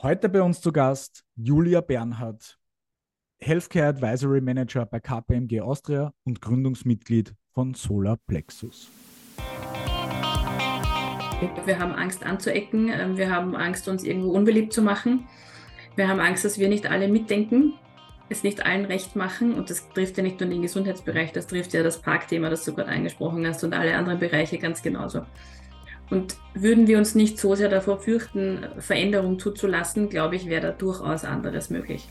[0.00, 2.56] Heute bei uns zu Gast Julia Bernhardt,
[3.40, 8.92] Healthcare Advisory Manager bei KPMG Austria und Gründungsmitglied von Solar Plexus.
[11.64, 15.26] Wir haben Angst anzuecken, wir haben Angst, uns irgendwo unbeliebt zu machen.
[15.96, 17.72] Wir haben Angst, dass wir nicht alle mitdenken,
[18.28, 19.54] es nicht allen recht machen.
[19.54, 22.72] Und das trifft ja nicht nur den Gesundheitsbereich, das trifft ja das Parkthema, das du
[22.72, 25.26] gerade angesprochen hast, und alle anderen Bereiche ganz genauso.
[26.10, 30.72] Und würden wir uns nicht so sehr davor fürchten, Veränderung zuzulassen, glaube ich, wäre da
[30.72, 32.08] durchaus anderes möglich.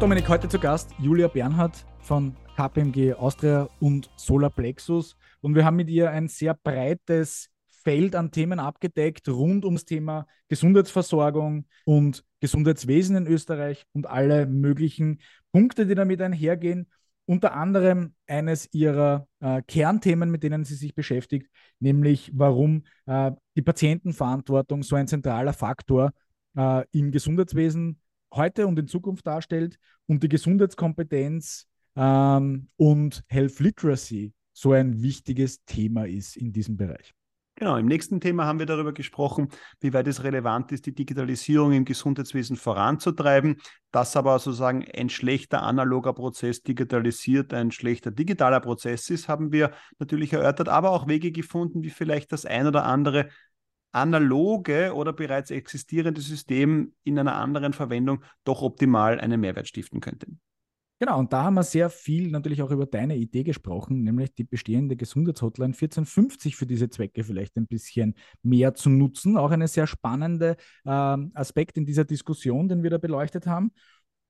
[0.00, 5.16] Dominik, heute zu Gast Julia Bernhardt von KPMG Austria und Solar Plexus.
[5.42, 10.26] Und wir haben mit ihr ein sehr breites Feld an Themen abgedeckt rund ums Thema
[10.48, 15.20] Gesundheitsversorgung und Gesundheitswesen in Österreich und alle möglichen
[15.52, 16.88] Punkte, die damit einhergehen
[17.30, 21.48] unter anderem eines ihrer äh, Kernthemen, mit denen sie sich beschäftigt,
[21.78, 26.10] nämlich warum äh, die Patientenverantwortung so ein zentraler Faktor
[26.56, 28.00] äh, im Gesundheitswesen
[28.34, 35.64] heute und in Zukunft darstellt und die Gesundheitskompetenz ähm, und Health Literacy so ein wichtiges
[35.64, 37.14] Thema ist in diesem Bereich.
[37.60, 41.72] Genau, im nächsten Thema haben wir darüber gesprochen, wie weit es relevant ist, die Digitalisierung
[41.72, 49.10] im Gesundheitswesen voranzutreiben, dass aber sozusagen ein schlechter analoger Prozess digitalisiert ein schlechter digitaler Prozess
[49.10, 53.28] ist, haben wir natürlich erörtert, aber auch Wege gefunden, wie vielleicht das ein oder andere
[53.92, 60.28] analoge oder bereits existierende System in einer anderen Verwendung doch optimal einen Mehrwert stiften könnte.
[61.02, 64.44] Genau, und da haben wir sehr viel natürlich auch über deine Idee gesprochen, nämlich die
[64.44, 69.38] bestehende Gesundheitshotline 1450 für diese Zwecke vielleicht ein bisschen mehr zu nutzen.
[69.38, 73.72] Auch ein sehr spannender äh, Aspekt in dieser Diskussion, den wir da beleuchtet haben.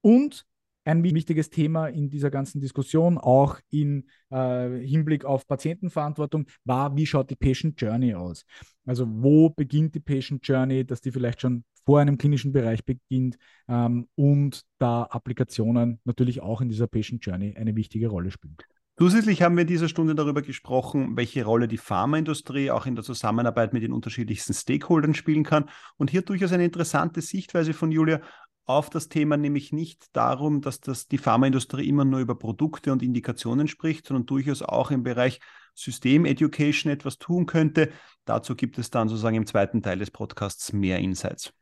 [0.00, 0.46] Und
[0.84, 7.06] ein wichtiges Thema in dieser ganzen Diskussion, auch im äh, Hinblick auf Patientenverantwortung, war, wie
[7.06, 8.44] schaut die Patient Journey aus?
[8.86, 13.36] Also wo beginnt die Patient Journey, dass die vielleicht schon vor einem klinischen Bereich beginnt
[13.68, 18.56] ähm, und da Applikationen natürlich auch in dieser Patient Journey eine wichtige Rolle spielen.
[19.00, 23.02] Zusätzlich haben wir in dieser Stunde darüber gesprochen, welche Rolle die Pharmaindustrie auch in der
[23.02, 25.70] Zusammenarbeit mit den unterschiedlichsten Stakeholdern spielen kann.
[25.96, 28.20] Und hier durchaus eine interessante Sichtweise von Julia
[28.66, 33.02] auf das Thema, nämlich nicht darum, dass das die Pharmaindustrie immer nur über Produkte und
[33.02, 35.40] Indikationen spricht, sondern durchaus auch im Bereich
[35.74, 37.90] System Education etwas tun könnte.
[38.24, 41.52] Dazu gibt es dann sozusagen im zweiten Teil des Podcasts mehr Insights.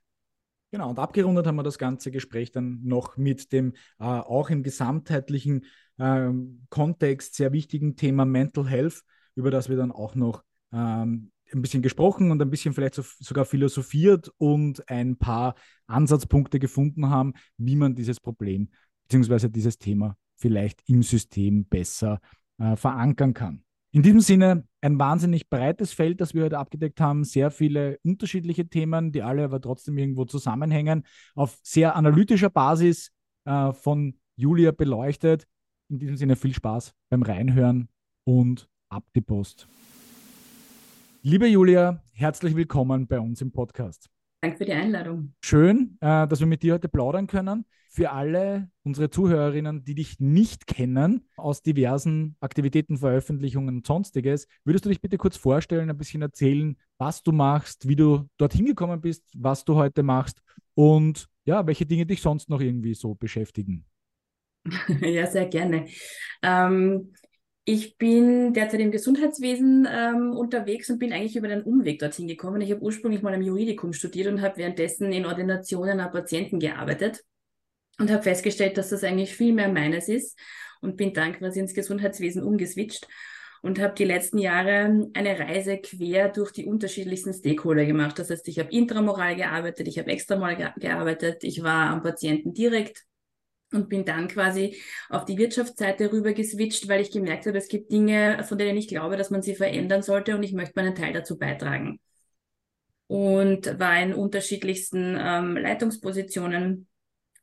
[0.71, 4.63] Genau, und abgerundet haben wir das ganze Gespräch dann noch mit dem äh, auch im
[4.63, 5.65] gesamtheitlichen
[5.97, 6.31] äh,
[6.69, 9.03] Kontext sehr wichtigen Thema Mental Health,
[9.35, 10.43] über das wir dann auch noch
[10.73, 15.55] ähm, ein bisschen gesprochen und ein bisschen vielleicht so, sogar philosophiert und ein paar
[15.87, 18.69] Ansatzpunkte gefunden haben, wie man dieses Problem
[19.09, 19.49] bzw.
[19.49, 22.21] dieses Thema vielleicht im System besser
[22.59, 23.65] äh, verankern kann.
[23.91, 28.69] In diesem Sinne ein wahnsinnig breites Feld, das wir heute abgedeckt haben, sehr viele unterschiedliche
[28.69, 31.05] Themen, die alle aber trotzdem irgendwo zusammenhängen,
[31.35, 33.11] auf sehr analytischer Basis
[33.47, 35.47] äh, von Julia beleuchtet.
[35.89, 37.89] In diesem Sinne viel Spaß beim Reinhören
[38.25, 39.67] und ab die Post.
[41.31, 44.09] Liebe Julia, herzlich willkommen bei uns im Podcast.
[44.41, 45.35] Danke für die Einladung.
[45.45, 47.67] Schön, äh, dass wir mit dir heute plaudern können.
[47.91, 54.87] Für alle unsere Zuhörerinnen, die dich nicht kennen, aus diversen Aktivitäten, Veröffentlichungen und sonstiges, würdest
[54.87, 59.03] du dich bitte kurz vorstellen, ein bisschen erzählen, was du machst, wie du dorthin gekommen
[59.03, 60.41] bist, was du heute machst
[60.73, 63.85] und ja, welche Dinge dich sonst noch irgendwie so beschäftigen?
[65.03, 65.89] Ja, sehr gerne.
[66.43, 67.13] Ähm,
[67.71, 72.63] ich bin derzeit im Gesundheitswesen ähm, unterwegs und bin eigentlich über den Umweg dorthin gekommen.
[72.63, 77.23] Ich habe ursprünglich mal im Juridikum studiert und habe währenddessen in Ordinationen an Patienten gearbeitet
[77.99, 80.39] und habe festgestellt, dass das eigentlich viel mehr meines ist
[80.81, 83.07] und bin dann quasi ins Gesundheitswesen umgeswitcht
[83.61, 88.19] und habe die letzten Jahre eine Reise quer durch die unterschiedlichsten Stakeholder gemacht.
[88.19, 93.05] Das heißt, ich habe intramoral gearbeitet, ich habe extramoral gearbeitet, ich war am Patienten direkt
[93.73, 94.77] und bin dann quasi
[95.09, 98.89] auf die Wirtschaftsseite rüber geswitcht, weil ich gemerkt habe, es gibt Dinge, von denen ich
[98.89, 102.01] glaube, dass man sie verändern sollte und ich möchte meinen Teil dazu beitragen.
[103.07, 106.87] Und war in unterschiedlichsten ähm, Leitungspositionen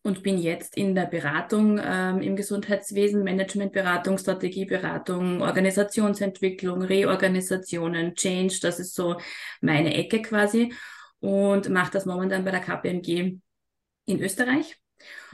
[0.04, 8.80] und bin jetzt in der Beratung ähm, im Gesundheitswesen, Managementberatung, Strategieberatung, Organisationsentwicklung, Reorganisationen, Change, das
[8.80, 9.18] ist so
[9.62, 10.74] meine Ecke quasi
[11.20, 13.40] und mache das momentan bei der KPMG
[14.06, 14.78] in Österreich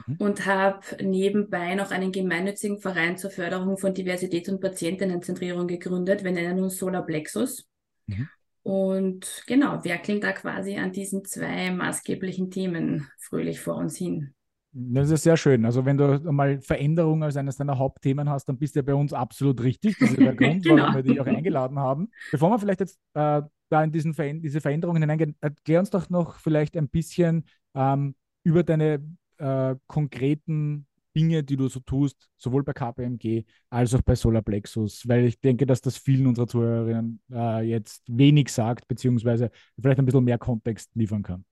[0.06, 0.16] mhm.
[0.18, 6.24] und habe nebenbei noch einen gemeinnützigen Verein zur Förderung von Diversität und Patientinnenzentrierung gegründet.
[6.24, 7.68] Wir nennen uns Solar Plexus.
[8.06, 8.28] Mhm.
[8.64, 14.34] Und genau, werkeln da quasi an diesen zwei maßgeblichen Themen fröhlich vor uns hin.
[14.74, 15.66] Das ist sehr schön.
[15.66, 18.94] Also wenn du mal Veränderung als eines deiner Hauptthemen hast, dann bist du ja bei
[18.94, 19.98] uns absolut richtig.
[19.98, 20.84] Das ist der Grund, genau.
[20.84, 22.08] warum wir dich auch eingeladen haben.
[22.30, 26.08] Bevor wir vielleicht jetzt äh, da in diesen Ver diese Veränderungen hineingehen, erklär uns doch
[26.08, 27.44] noch vielleicht ein bisschen
[27.74, 29.04] ähm, über deine
[29.42, 35.06] äh, konkreten Dinge, die du so tust, sowohl bei KPMG als auch bei Solar Plexus,
[35.06, 40.06] weil ich denke, dass das vielen unserer Zuhörerinnen äh, jetzt wenig sagt, beziehungsweise vielleicht ein
[40.06, 41.44] bisschen mehr Kontext liefern kann.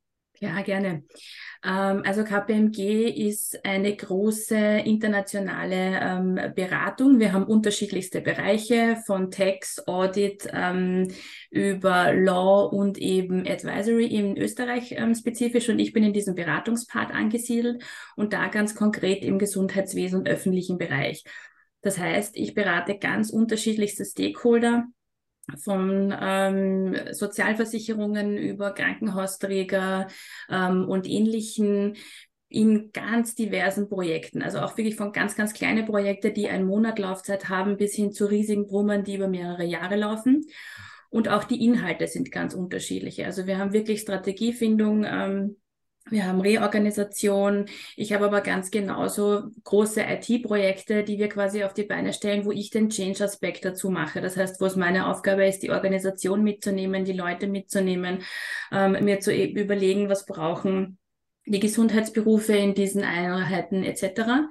[0.43, 1.05] Ja, gerne.
[1.63, 7.19] Ähm, also KPMG ist eine große internationale ähm, Beratung.
[7.19, 11.09] Wir haben unterschiedlichste Bereiche von Tax, Audit ähm,
[11.51, 15.69] über Law und eben Advisory in Österreich spezifisch.
[15.69, 17.83] Und ich bin in diesem Beratungspart angesiedelt
[18.17, 21.23] und da ganz konkret im Gesundheitswesen und öffentlichen Bereich.
[21.83, 24.87] Das heißt, ich berate ganz unterschiedlichste Stakeholder
[25.59, 30.09] von ähm, Sozialversicherungen über Krankenhausträger
[30.49, 31.97] ähm, und ähnlichen
[32.49, 34.43] in ganz diversen Projekten.
[34.43, 38.13] Also auch wirklich von ganz, ganz kleine Projekte, die einen Monat Laufzeit haben, bis hin
[38.13, 40.45] zu riesigen Brummern, die über mehrere Jahre laufen.
[41.11, 43.25] Und auch die Inhalte sind ganz unterschiedliche.
[43.25, 45.57] Also wir haben wirklich Strategiefindung, ähm,
[46.09, 47.67] wir haben Reorganisation.
[47.97, 52.53] Ich habe aber ganz genauso große IT-Projekte, die wir quasi auf die Beine stellen, wo
[52.53, 54.21] ich den Change-Aspekt dazu mache.
[54.21, 58.23] Das heißt, wo es meine Aufgabe ist, die Organisation mitzunehmen, die Leute mitzunehmen,
[58.73, 60.99] ähm, mir zu e-, überlegen, was brauchen
[61.47, 64.49] die Gesundheitsberufe in diesen Einheiten etc.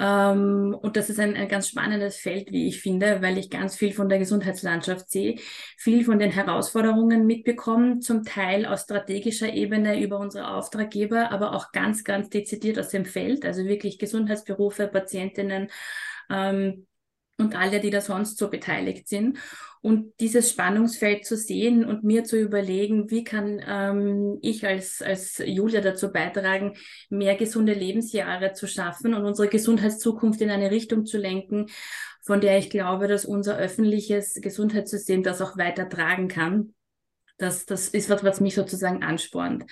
[0.00, 3.76] Ähm, und das ist ein, ein ganz spannendes Feld, wie ich finde, weil ich ganz
[3.76, 5.36] viel von der Gesundheitslandschaft sehe,
[5.76, 11.72] viel von den Herausforderungen mitbekomme, zum Teil aus strategischer Ebene über unsere Auftraggeber, aber auch
[11.72, 15.68] ganz, ganz dezidiert aus dem Feld, also wirklich Gesundheitsberufe, Patientinnen,
[16.30, 16.87] ähm,
[17.38, 19.38] und alle, die da sonst so beteiligt sind.
[19.80, 25.40] Und dieses Spannungsfeld zu sehen und mir zu überlegen, wie kann ähm, ich als, als
[25.44, 26.74] Julia dazu beitragen,
[27.10, 31.66] mehr gesunde Lebensjahre zu schaffen und unsere Gesundheitszukunft in eine Richtung zu lenken,
[32.22, 36.74] von der ich glaube, dass unser öffentliches Gesundheitssystem das auch weiter tragen kann.
[37.38, 39.64] Das, das ist was, was mich sozusagen anspornt.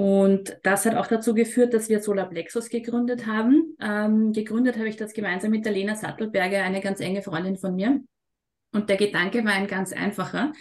[0.00, 3.76] Und das hat auch dazu geführt, dass wir Solar Plexus gegründet haben.
[3.82, 7.74] Ähm, gegründet habe ich das gemeinsam mit der Lena Sattelberger, eine ganz enge Freundin von
[7.74, 8.00] mir.
[8.72, 10.54] Und der Gedanke war ein ganz einfacher.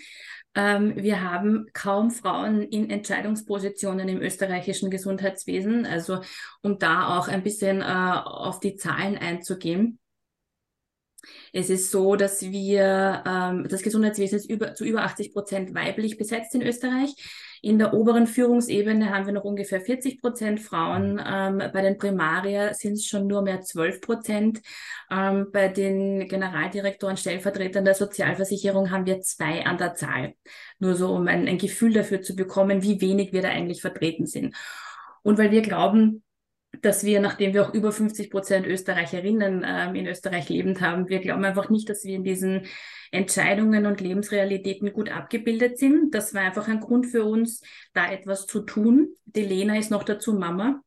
[0.55, 5.85] Ähm, wir haben kaum Frauen in Entscheidungspositionen im österreichischen Gesundheitswesen.
[5.85, 6.19] Also
[6.61, 9.99] um da auch ein bisschen äh, auf die Zahlen einzugehen.
[11.53, 16.17] Es ist so, dass wir ähm, das Gesundheitswesen ist über, zu über 80 Prozent weiblich
[16.17, 17.15] besetzt in Österreich.
[17.61, 21.21] In der oberen Führungsebene haben wir noch ungefähr 40 Prozent Frauen.
[21.25, 24.61] Ähm, bei den Primarier sind es schon nur mehr 12 Prozent.
[25.11, 30.35] Ähm, bei den Generaldirektoren, Stellvertretern der Sozialversicherung haben wir zwei an der Zahl.
[30.79, 34.25] Nur so, um ein, ein Gefühl dafür zu bekommen, wie wenig wir da eigentlich vertreten
[34.25, 34.55] sind.
[35.21, 36.23] Und weil wir glauben,
[36.81, 41.19] dass wir, nachdem wir auch über 50 Prozent Österreicherinnen ähm, in Österreich lebend haben, wir
[41.19, 42.67] glauben einfach nicht, dass wir in diesen
[43.11, 46.13] Entscheidungen und Lebensrealitäten gut abgebildet sind.
[46.13, 47.61] Das war einfach ein Grund für uns,
[47.93, 49.09] da etwas zu tun.
[49.25, 50.81] Die Lena ist noch dazu Mama.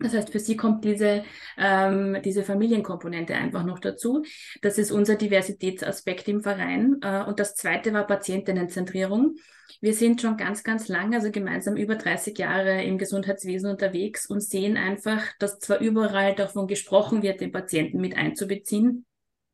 [0.00, 1.24] Das heißt, für sie kommt diese,
[1.56, 4.22] ähm, diese Familienkomponente einfach noch dazu.
[4.62, 6.98] Das ist unser Diversitätsaspekt im Verein.
[7.02, 9.36] Äh, und das zweite war Patientinnenzentrierung.
[9.80, 14.40] Wir sind schon ganz, ganz lang, also gemeinsam über 30 Jahre im Gesundheitswesen unterwegs und
[14.40, 19.04] sehen einfach, dass zwar überall davon gesprochen wird, den Patienten mit einzubeziehen,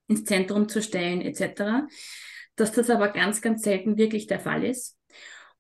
[0.09, 1.87] ins Zentrum zu stellen etc.,
[2.57, 4.97] dass das aber ganz, ganz selten wirklich der Fall ist.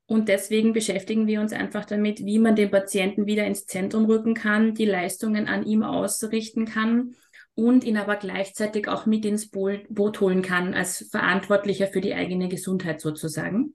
[0.07, 4.35] Und deswegen beschäftigen wir uns einfach damit, wie man den Patienten wieder ins Zentrum rücken
[4.35, 7.15] kann, die Leistungen an ihm ausrichten kann
[7.55, 12.49] und ihn aber gleichzeitig auch mit ins Boot holen kann als Verantwortlicher für die eigene
[12.49, 13.75] Gesundheit sozusagen.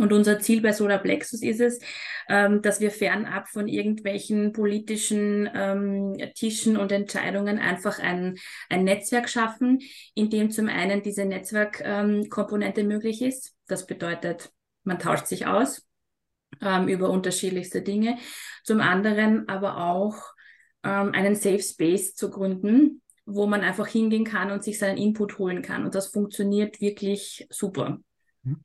[0.00, 1.78] Und unser Ziel bei Solar Plexus ist es,
[2.28, 8.38] ähm, dass wir fernab von irgendwelchen politischen ähm, Tischen und Entscheidungen einfach ein,
[8.68, 9.80] ein Netzwerk schaffen,
[10.14, 13.54] in dem zum einen diese Netzwerkkomponente ähm, möglich ist.
[13.66, 14.50] Das bedeutet,
[14.84, 15.86] man tauscht sich aus
[16.62, 18.16] ähm, über unterschiedlichste Dinge.
[18.64, 20.16] Zum anderen aber auch
[20.82, 25.38] ähm, einen Safe Space zu gründen, wo man einfach hingehen kann und sich seinen Input
[25.38, 25.84] holen kann.
[25.84, 28.00] Und das funktioniert wirklich super.
[28.42, 28.60] Mhm.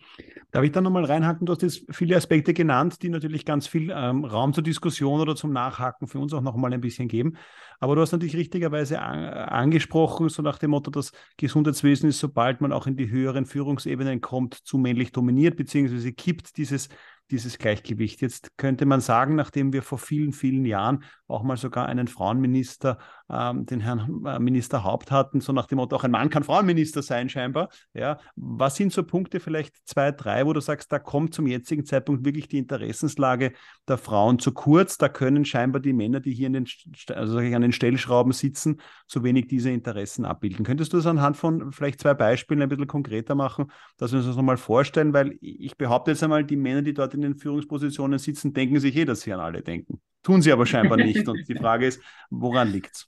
[0.52, 1.46] Darf ich da nochmal reinhaken?
[1.46, 5.36] Du hast jetzt viele Aspekte genannt, die natürlich ganz viel ähm, Raum zur Diskussion oder
[5.36, 7.36] zum Nachhaken für uns auch nochmal ein bisschen geben.
[7.80, 12.62] Aber du hast natürlich richtigerweise an, angesprochen, so nach dem Motto, das Gesundheitswesen ist, sobald
[12.62, 16.88] man auch in die höheren Führungsebenen kommt, zu männlich dominiert, beziehungsweise kippt dieses,
[17.32, 18.22] dieses Gleichgewicht.
[18.22, 22.98] Jetzt könnte man sagen, nachdem wir vor vielen, vielen Jahren auch mal sogar einen Frauenminister,
[23.30, 26.44] ähm, den Herrn äh, Minister Haupt hatten, so nach dem Motto, auch ein Mann kann
[26.44, 27.70] Frauenminister sein scheinbar.
[27.94, 31.86] Ja, was sind so Punkte, vielleicht zwei, drei, wo du sagst, da kommt zum jetzigen
[31.86, 33.54] Zeitpunkt wirklich die Interessenslage
[33.88, 34.98] der Frauen zu kurz.
[34.98, 36.68] Da können scheinbar die Männer, die hier den,
[37.14, 40.66] also an den Stellschrauben sitzen, so wenig diese Interessen abbilden.
[40.66, 44.28] Könntest du das anhand von vielleicht zwei Beispielen ein bisschen konkreter machen, dass wir uns
[44.28, 45.14] das nochmal vorstellen?
[45.14, 48.96] Weil ich behaupte jetzt einmal, die Männer, die dort in den Führungspositionen sitzen, denken sich
[48.96, 50.02] eh, dass sie an alle denken.
[50.26, 51.28] Tun sie aber scheinbar nicht.
[51.28, 53.08] Und die Frage ist, woran liegt es?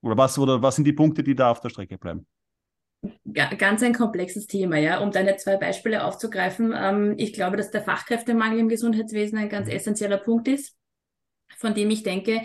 [0.00, 2.26] Oder was, oder was sind die Punkte, die da auf der Strecke bleiben?
[3.32, 5.00] Ganz ein komplexes Thema, ja.
[5.00, 9.66] Um deine zwei Beispiele aufzugreifen, ähm, ich glaube, dass der Fachkräftemangel im Gesundheitswesen ein ganz
[9.66, 9.74] mhm.
[9.74, 10.76] essentieller Punkt ist,
[11.56, 12.42] von dem ich denke,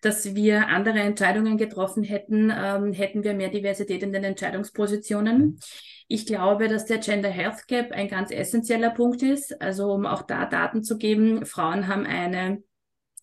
[0.00, 5.38] dass wir andere Entscheidungen getroffen hätten, ähm, hätten wir mehr Diversität in den Entscheidungspositionen.
[5.38, 5.58] Mhm.
[6.08, 9.60] Ich glaube, dass der Gender Health Gap ein ganz essentieller Punkt ist.
[9.60, 12.62] Also um auch da Daten zu geben, Frauen haben eine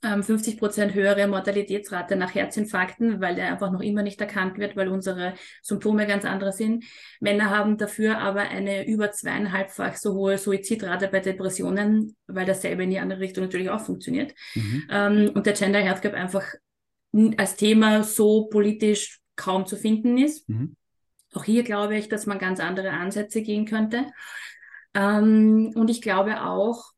[0.02, 4.78] 50 ähm, Prozent höhere Mortalitätsrate nach Herzinfarkten, weil der einfach noch immer nicht erkannt wird,
[4.78, 6.86] weil unsere Symptome ganz andere sind.
[7.20, 12.92] Männer haben dafür aber eine über zweieinhalbfach so hohe Suizidrate bei Depressionen, weil dasselbe in
[12.92, 14.34] die andere Richtung natürlich auch funktioniert.
[14.56, 14.84] Mhm.
[14.90, 16.46] Ähm, und der Gender Health Gap einfach
[17.38, 20.48] als Thema so politisch kaum zu finden ist.
[20.48, 20.76] Mhm.
[21.34, 24.06] Auch hier glaube ich, dass man ganz andere Ansätze gehen könnte.
[24.94, 26.92] Ähm, und ich glaube auch,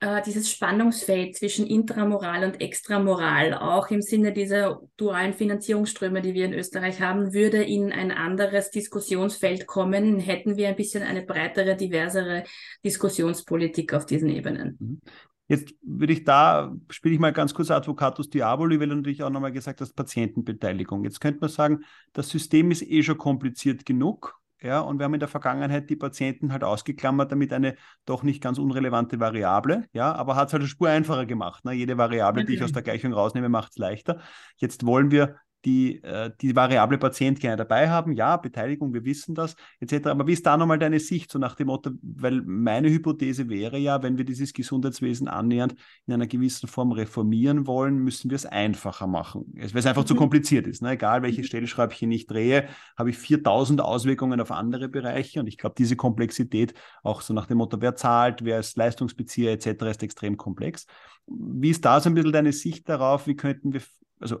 [0.00, 6.46] äh, dieses Spannungsfeld zwischen Intramoral und Extramoral, auch im Sinne dieser dualen Finanzierungsströme, die wir
[6.46, 11.76] in Österreich haben, würde in ein anderes Diskussionsfeld kommen, hätten wir ein bisschen eine breitere,
[11.76, 12.44] diversere
[12.82, 14.76] Diskussionspolitik auf diesen Ebenen.
[14.80, 15.00] Mhm.
[15.48, 19.30] Jetzt würde ich da, spiele ich mal ganz kurz Advocatus Diaboli, weil du natürlich auch
[19.30, 21.02] nochmal gesagt hast, Patientenbeteiligung.
[21.04, 21.80] Jetzt könnte man sagen,
[22.12, 24.39] das System ist eh schon kompliziert genug.
[24.62, 28.42] Ja, und wir haben in der Vergangenheit die Patienten halt ausgeklammert, damit eine doch nicht
[28.42, 31.64] ganz unrelevante Variable, ja, aber hat es halt eine Spur einfacher gemacht.
[31.64, 31.72] Ne?
[31.72, 34.20] Jede Variable, die ich aus der Gleichung rausnehme, macht es leichter.
[34.56, 38.12] Jetzt wollen wir die, äh, die Variable Patient gerne dabei haben.
[38.12, 40.06] Ja, Beteiligung, wir wissen das, etc.
[40.06, 43.78] Aber wie ist da nochmal deine Sicht, so nach dem Motto, weil meine Hypothese wäre
[43.78, 45.74] ja, wenn wir dieses Gesundheitswesen annähernd
[46.06, 49.52] in einer gewissen Form reformieren wollen, müssen wir es einfacher machen.
[49.54, 50.08] Weil es einfach mhm.
[50.08, 50.82] zu kompliziert ist.
[50.82, 50.92] Ne?
[50.92, 51.46] Egal, welche mhm.
[51.46, 55.40] Stellschräubchen ich drehe, habe ich 4000 Auswirkungen auf andere Bereiche.
[55.40, 59.52] Und ich glaube, diese Komplexität, auch so nach dem Motto, wer zahlt, wer ist Leistungsbezieher,
[59.52, 60.86] etc., ist extrem komplex.
[61.26, 63.26] Wie ist da so ein bisschen deine Sicht darauf?
[63.26, 63.82] Wie könnten wir,
[64.18, 64.38] also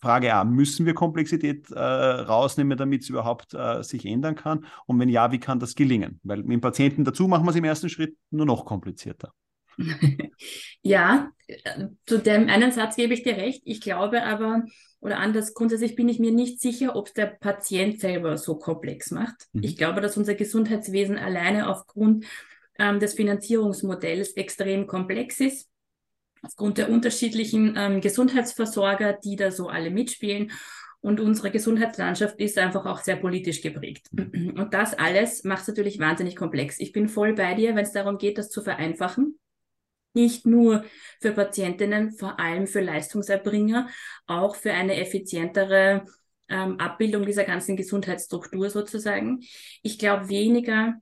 [0.00, 4.64] Frage A, müssen wir Komplexität äh, rausnehmen, damit es überhaupt äh, sich ändern kann?
[4.86, 6.20] Und wenn ja, wie kann das gelingen?
[6.22, 9.32] Weil mit dem Patienten dazu machen wir es im ersten Schritt nur noch komplizierter.
[10.82, 11.30] ja,
[12.06, 13.62] zu dem einen Satz gebe ich dir recht.
[13.64, 14.64] Ich glaube aber,
[15.00, 19.10] oder anders, grundsätzlich bin ich mir nicht sicher, ob es der Patient selber so komplex
[19.10, 19.48] macht.
[19.52, 19.62] Mhm.
[19.62, 22.24] Ich glaube, dass unser Gesundheitswesen alleine aufgrund
[22.78, 25.69] ähm, des Finanzierungsmodells extrem komplex ist
[26.42, 30.52] aufgrund der unterschiedlichen ähm, Gesundheitsversorger, die da so alle mitspielen.
[31.02, 34.08] Und unsere Gesundheitslandschaft ist einfach auch sehr politisch geprägt.
[34.12, 36.78] Und das alles macht es natürlich wahnsinnig komplex.
[36.78, 39.38] Ich bin voll bei dir, wenn es darum geht, das zu vereinfachen.
[40.12, 40.84] Nicht nur
[41.20, 43.88] für Patientinnen, vor allem für Leistungserbringer,
[44.26, 46.04] auch für eine effizientere
[46.48, 49.40] ähm, Abbildung dieser ganzen Gesundheitsstruktur sozusagen.
[49.82, 50.94] Ich glaube weniger,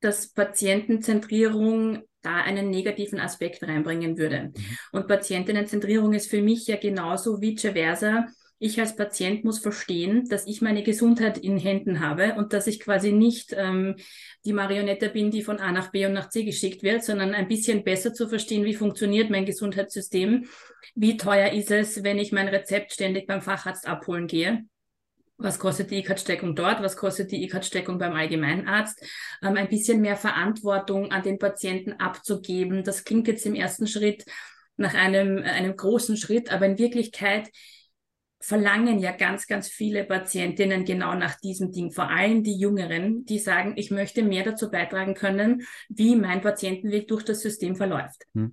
[0.00, 4.52] dass Patientenzentrierung da einen negativen Aspekt reinbringen würde.
[4.54, 4.54] Mhm.
[4.92, 8.26] Und Patientinnenzentrierung ist für mich ja genauso vice versa.
[8.62, 12.78] Ich als Patient muss verstehen, dass ich meine Gesundheit in Händen habe und dass ich
[12.78, 13.96] quasi nicht ähm,
[14.44, 17.48] die Marionette bin, die von A nach B und nach C geschickt wird, sondern ein
[17.48, 20.44] bisschen besser zu verstehen, wie funktioniert mein Gesundheitssystem,
[20.94, 24.66] wie teuer ist es, wenn ich mein Rezept ständig beim Facharzt abholen gehe
[25.40, 29.02] was kostet die ICAT-Steckung dort, was kostet die ICAT-Steckung beim Allgemeinarzt,
[29.42, 32.84] ähm, ein bisschen mehr Verantwortung an den Patienten abzugeben.
[32.84, 34.24] Das klingt jetzt im ersten Schritt
[34.76, 37.48] nach einem, einem großen Schritt, aber in Wirklichkeit
[38.42, 43.38] verlangen ja ganz, ganz viele Patientinnen genau nach diesem Ding, vor allem die Jüngeren, die
[43.38, 48.24] sagen, ich möchte mehr dazu beitragen können, wie mein Patientenweg durch das System verläuft.
[48.34, 48.52] Hm.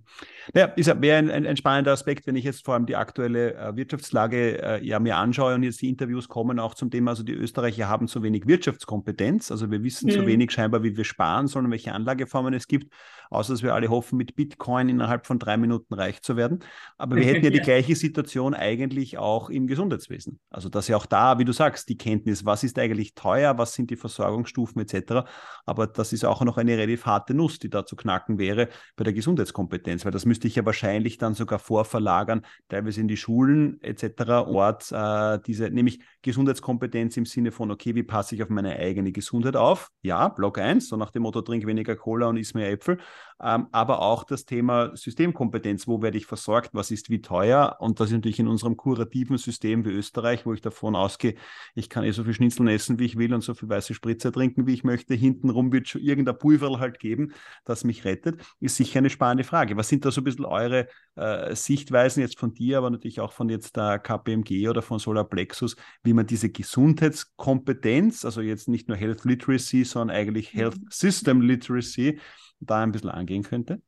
[0.53, 3.56] Ja, ist wäre ein, ein, ein, spannender Aspekt, wenn ich jetzt vor allem die aktuelle
[3.56, 7.24] äh, Wirtschaftslage äh, ja mir anschaue und jetzt die Interviews kommen auch zum Thema, also
[7.24, 10.20] die Österreicher haben zu wenig Wirtschaftskompetenz, also wir wissen hm.
[10.20, 12.94] zu wenig scheinbar, wie wir sparen sollen, welche Anlageformen es gibt,
[13.29, 16.60] außer dass wir alle hoffen, mit Bitcoin innerhalb von drei Minuten reich zu werden.
[16.98, 20.39] Aber wir hätten ja die gleiche Situation eigentlich auch im Gesundheitswesen.
[20.50, 23.74] Also dass ja auch da, wie du sagst, die Kenntnis, was ist eigentlich teuer, was
[23.74, 25.27] sind die Versorgungsstufen etc.
[25.65, 29.03] Aber das ist auch noch eine relativ harte Nuss, die da zu knacken wäre bei
[29.03, 33.79] der Gesundheitskompetenz, weil das müsste ich ja wahrscheinlich dann sogar vorverlagern, teilweise in die Schulen
[33.81, 34.48] etc.
[34.48, 39.12] Ort äh, diese, nämlich Gesundheitskompetenz im Sinne von, okay, wie passe ich auf meine eigene
[39.12, 39.91] Gesundheit auf?
[40.01, 42.98] Ja, Block 1, so nach dem Motto, trink weniger Cola und iss mehr Äpfel.
[43.39, 47.77] Ähm, aber auch das Thema Systemkompetenz, wo werde ich versorgt, was ist wie teuer?
[47.79, 51.36] Und das ist natürlich in unserem kurativen System wie Österreich, wo ich davon ausgehe,
[51.75, 54.32] ich kann eh so viel Schnitzeln essen, wie ich will und so viel weiße Spritze
[54.32, 55.13] trinken, wie ich möchte.
[55.13, 59.77] Hintenrum wird schon irgendein Pulverl halt geben, das mich rettet, ist sicher eine spannende Frage.
[59.77, 63.34] Was sind da so ein bisschen eure äh, Sichtweisen jetzt von dir, aber natürlich auch
[63.34, 68.98] von jetzt der KPMG oder von Solarplexus, wie man diese Gesundheitskompetenz, also jetzt nicht nur
[68.98, 70.88] Health Literacy, sondern eigentlich Health mhm.
[70.89, 72.20] System Literacy,
[72.60, 73.81] da ein bisschen angehen könnte?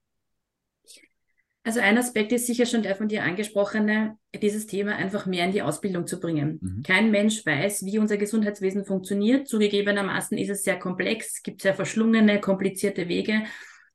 [1.63, 5.51] Also ein Aspekt ist sicher schon der von dir angesprochene, dieses Thema einfach mehr in
[5.51, 6.57] die Ausbildung zu bringen.
[6.61, 6.83] Mhm.
[6.83, 9.47] Kein Mensch weiß, wie unser Gesundheitswesen funktioniert.
[9.47, 13.43] Zugegebenermaßen ist es sehr komplex, es gibt sehr verschlungene, komplizierte Wege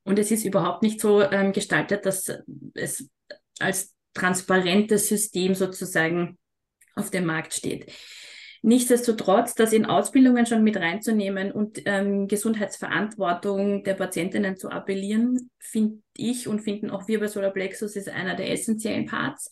[0.03, 2.31] und es ist überhaupt nicht so ähm, gestaltet, dass
[2.75, 3.09] es
[3.59, 6.37] als transparentes System sozusagen
[6.95, 7.91] auf dem Markt steht.
[8.65, 15.99] Nichtsdestotrotz, das in Ausbildungen schon mit reinzunehmen und ähm, Gesundheitsverantwortung der Patientinnen zu appellieren, finde
[16.17, 19.51] ich und finden auch wir bei Solarplexus ist einer der essentiellen Parts.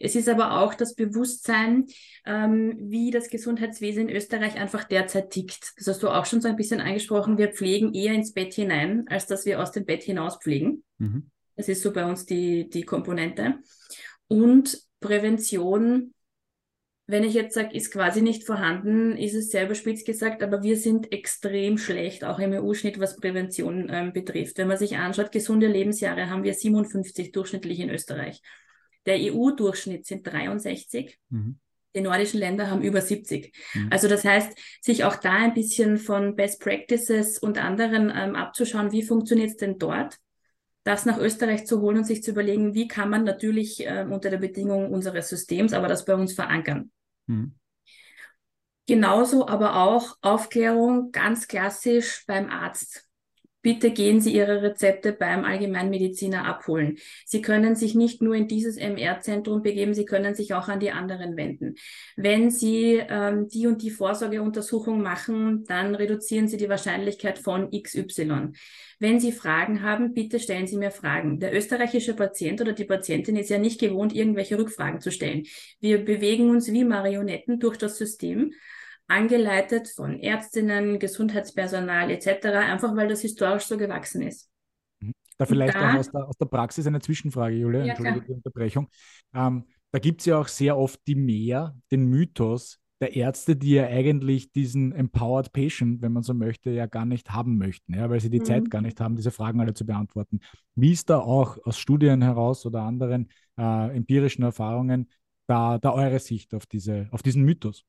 [0.00, 1.86] Es ist aber auch das Bewusstsein,
[2.26, 5.74] ähm, wie das Gesundheitswesen in Österreich einfach derzeit tickt.
[5.76, 7.38] Das hast du auch schon so ein bisschen angesprochen.
[7.38, 10.82] Wir pflegen eher ins Bett hinein, als dass wir aus dem Bett hinaus pflegen.
[10.98, 11.30] Mhm.
[11.54, 13.60] Das ist so bei uns die, die Komponente.
[14.26, 16.12] Und Prävention
[17.10, 20.76] wenn ich jetzt sage, ist quasi nicht vorhanden, ist es sehr überspitzt gesagt, aber wir
[20.76, 24.58] sind extrem schlecht, auch im EU-Schnitt, was Prävention ähm, betrifft.
[24.58, 28.42] Wenn man sich anschaut, gesunde Lebensjahre haben wir 57 durchschnittlich in Österreich.
[29.06, 31.18] Der EU-Durchschnitt sind 63.
[31.30, 31.58] Mhm.
[31.96, 33.56] Die nordischen Länder haben über 70.
[33.72, 33.88] Mhm.
[33.90, 38.92] Also das heißt, sich auch da ein bisschen von Best Practices und anderen ähm, abzuschauen,
[38.92, 40.18] wie funktioniert es denn dort?
[40.84, 44.30] das nach Österreich zu holen und sich zu überlegen, wie kann man natürlich äh, unter
[44.30, 46.90] der Bedingung unseres Systems, aber das bei uns verankern.
[47.28, 47.54] Mhm.
[48.86, 53.08] Genauso aber auch Aufklärung ganz klassisch beim Arzt.
[53.60, 56.96] Bitte gehen Sie Ihre Rezepte beim Allgemeinmediziner abholen.
[57.26, 60.92] Sie können sich nicht nur in dieses MR-Zentrum begeben, Sie können sich auch an die
[60.92, 61.74] anderen wenden.
[62.16, 68.52] Wenn Sie ähm, die und die Vorsorgeuntersuchung machen, dann reduzieren Sie die Wahrscheinlichkeit von XY.
[69.00, 71.38] Wenn Sie Fragen haben, bitte stellen Sie mir Fragen.
[71.38, 75.44] Der österreichische Patient oder die Patientin ist ja nicht gewohnt, irgendwelche Rückfragen zu stellen.
[75.80, 78.52] Wir bewegen uns wie Marionetten durch das System
[79.06, 84.50] angeleitet von Ärztinnen, Gesundheitspersonal etc., einfach weil das historisch so gewachsen ist.
[85.00, 85.12] Mhm.
[85.38, 88.32] Da vielleicht da, auch aus der, aus der, Praxis eine Zwischenfrage, Julia, ja, entschuldige die
[88.32, 88.88] Unterbrechung.
[89.32, 93.74] Ähm, da gibt es ja auch sehr oft die Mehr, den Mythos der Ärzte, die
[93.74, 98.10] ja eigentlich diesen Empowered Patient, wenn man so möchte, ja gar nicht haben möchten, ja,
[98.10, 98.44] weil sie die mhm.
[98.44, 100.40] Zeit gar nicht haben, diese Fragen alle zu beantworten.
[100.74, 105.10] Wie ist da auch aus Studien heraus oder anderen äh, empirischen Erfahrungen
[105.46, 107.84] da, da eure Sicht auf, diese, auf diesen Mythos?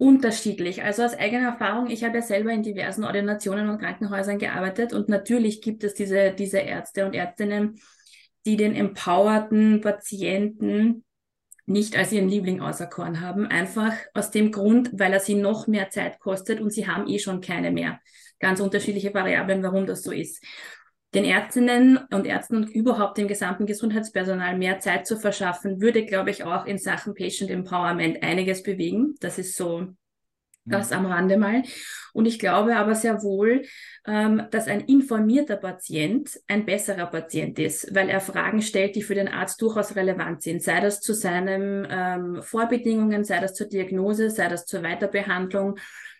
[0.00, 0.82] unterschiedlich.
[0.82, 5.10] Also aus eigener Erfahrung, ich habe ja selber in diversen Ordinationen und Krankenhäusern gearbeitet und
[5.10, 7.78] natürlich gibt es diese, diese Ärzte und Ärztinnen,
[8.46, 11.04] die den empowerten Patienten
[11.66, 15.90] nicht als ihren Liebling auserkoren haben, einfach aus dem Grund, weil er sie noch mehr
[15.90, 18.00] Zeit kostet und sie haben eh schon keine mehr.
[18.38, 20.42] Ganz unterschiedliche Variablen, warum das so ist
[21.14, 26.30] den Ärztinnen und Ärzten und überhaupt dem gesamten Gesundheitspersonal mehr Zeit zu verschaffen, würde, glaube
[26.30, 29.14] ich, auch in Sachen Patient Empowerment einiges bewegen.
[29.20, 29.88] Das ist so
[30.70, 31.62] das am Rande mal.
[32.12, 33.62] Und ich glaube aber sehr wohl,
[34.06, 39.14] ähm, dass ein informierter Patient ein besserer Patient ist, weil er Fragen stellt, die für
[39.14, 40.62] den Arzt durchaus relevant sind.
[40.62, 45.78] Sei das zu seinen ähm, Vorbedingungen, sei das zur Diagnose, sei das zur Weiterbehandlung.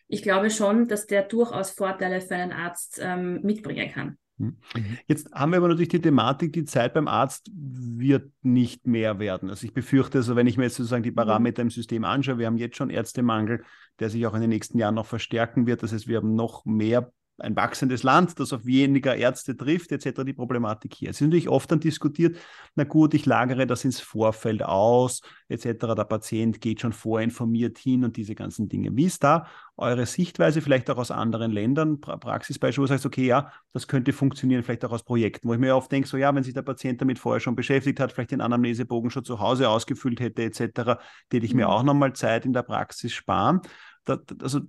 [0.09, 4.19] Ich glaube schon, dass der durchaus Vorteile für einen Arzt ähm, mitbringen kann.
[4.41, 4.57] Hm.
[4.75, 4.99] Mhm.
[5.07, 9.51] Jetzt haben wir aber natürlich die Thematik, die Zeit beim Arzt wird nicht mehr werden.
[9.51, 11.17] Also ich befürchte, also wenn ich mir jetzt sozusagen die mhm.
[11.17, 13.63] Parameter im System anschaue, wir haben jetzt schon Ärztemangel,
[14.01, 15.83] der sich auch in den nächsten Jahren noch verstärken wird.
[15.83, 20.25] Das heißt, wir haben noch mehr ein wachsendes Land, das auf weniger Ärzte trifft, etc.
[20.25, 21.11] die Problematik hier.
[21.11, 22.37] Es ist natürlich oft dann diskutiert,
[22.75, 25.95] na gut, ich lagere das ins Vorfeld aus, etc.
[25.97, 28.91] Der Patient geht schon vorinformiert hin und diese ganzen Dinge.
[28.95, 33.07] Wie ist da eure Sichtweise, vielleicht auch aus anderen Ländern, pra Praxisbeispiele, wo du sagst,
[33.07, 36.19] okay, ja, das könnte funktionieren, vielleicht auch aus Projekten, wo ich mir oft denke, so
[36.19, 39.41] ja, wenn sich der Patient damit vorher schon beschäftigt hat, vielleicht den Anamnesebogen schon zu
[39.41, 41.01] Hause ausgefüllt hätte, etc.,
[41.33, 41.73] hätte ich mir mhm.
[41.73, 43.61] auch nochmal Zeit in der Praxis sparen.
[44.07, 44.61] Also,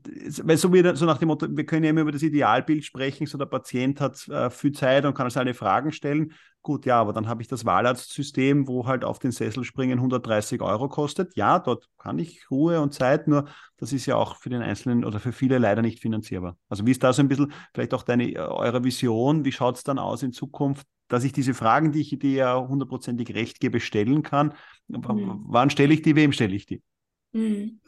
[0.43, 3.25] weil so, wie, so nach dem Motto, wir können ja immer über das Idealbild sprechen,
[3.25, 6.33] so der Patient hat äh, viel Zeit und kann seine Fragen stellen.
[6.63, 10.61] Gut, ja, aber dann habe ich das Wahlarztsystem, wo halt auf den Sessel springen 130
[10.61, 11.35] Euro kostet.
[11.35, 13.45] Ja, dort kann ich Ruhe und Zeit, nur
[13.77, 16.57] das ist ja auch für den Einzelnen oder für viele leider nicht finanzierbar.
[16.69, 19.43] Also wie ist da so ein bisschen vielleicht auch deine, eure Vision?
[19.43, 22.67] Wie schaut es dann aus in Zukunft, dass ich diese Fragen, die ich dir ja
[22.67, 24.53] hundertprozentig recht gebe, stellen kann?
[24.87, 25.45] Mhm.
[25.47, 26.83] Wann stelle ich die, wem stelle ich die?
[27.31, 27.79] Mhm.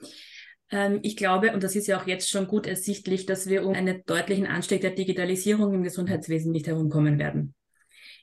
[0.74, 3.74] Ähm, ich glaube, und das ist ja auch jetzt schon gut ersichtlich, dass wir um
[3.74, 7.54] einen deutlichen Anstieg der Digitalisierung im Gesundheitswesen nicht herumkommen werden.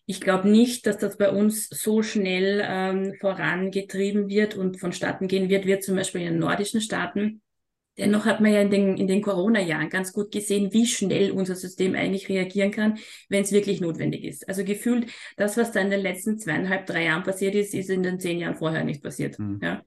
[0.05, 5.49] Ich glaube nicht, dass das bei uns so schnell ähm, vorangetrieben wird und vonstatten gehen
[5.49, 7.41] wird, wie zum Beispiel in den nordischen Staaten.
[7.97, 11.55] Dennoch hat man ja in den, in den Corona-Jahren ganz gut gesehen, wie schnell unser
[11.55, 14.49] System eigentlich reagieren kann, wenn es wirklich notwendig ist.
[14.49, 18.03] Also gefühlt, das, was da in den letzten zweieinhalb, drei Jahren passiert ist, ist in
[18.03, 19.39] den zehn Jahren vorher nicht passiert.
[19.39, 19.61] Mhm.
[19.63, 19.85] Ja.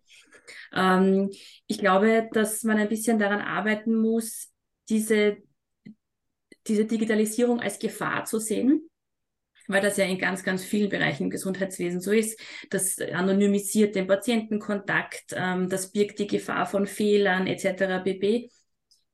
[0.74, 1.32] Ähm,
[1.68, 4.52] ich glaube, dass man ein bisschen daran arbeiten muss,
[4.90, 5.38] diese,
[6.68, 8.90] diese Digitalisierung als Gefahr zu sehen
[9.68, 12.40] weil das ja in ganz, ganz vielen Bereichen im Gesundheitswesen so ist.
[12.70, 18.04] Das anonymisiert den Patientenkontakt, ähm, das birgt die Gefahr von Fehlern etc.
[18.04, 18.50] bb.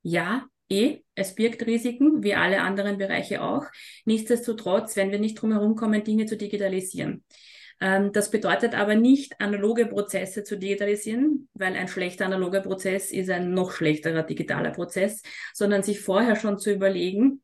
[0.01, 3.65] Ja, eh, es birgt Risiken, wie alle anderen Bereiche auch.
[4.05, 7.23] Nichtsdestotrotz, wenn wir nicht drum herum kommen, Dinge zu digitalisieren.
[7.81, 13.29] Ähm, das bedeutet aber nicht, analoge Prozesse zu digitalisieren, weil ein schlechter analoger Prozess ist
[13.29, 15.21] ein noch schlechterer digitaler Prozess,
[15.53, 17.41] sondern sich vorher schon zu überlegen,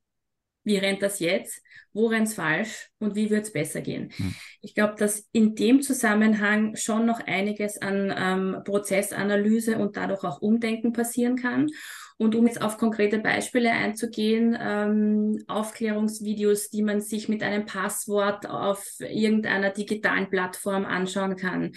[0.63, 1.62] wie rennt das jetzt,
[1.93, 4.12] wo rennt es falsch und wie wird es besser gehen.
[4.17, 4.36] Hm.
[4.62, 10.41] Ich glaube, dass in dem Zusammenhang schon noch einiges an ähm, Prozessanalyse und dadurch auch
[10.41, 11.69] Umdenken passieren kann.
[12.17, 18.49] Und um jetzt auf konkrete Beispiele einzugehen, ähm, Aufklärungsvideos, die man sich mit einem Passwort
[18.49, 21.73] auf irgendeiner digitalen Plattform anschauen kann,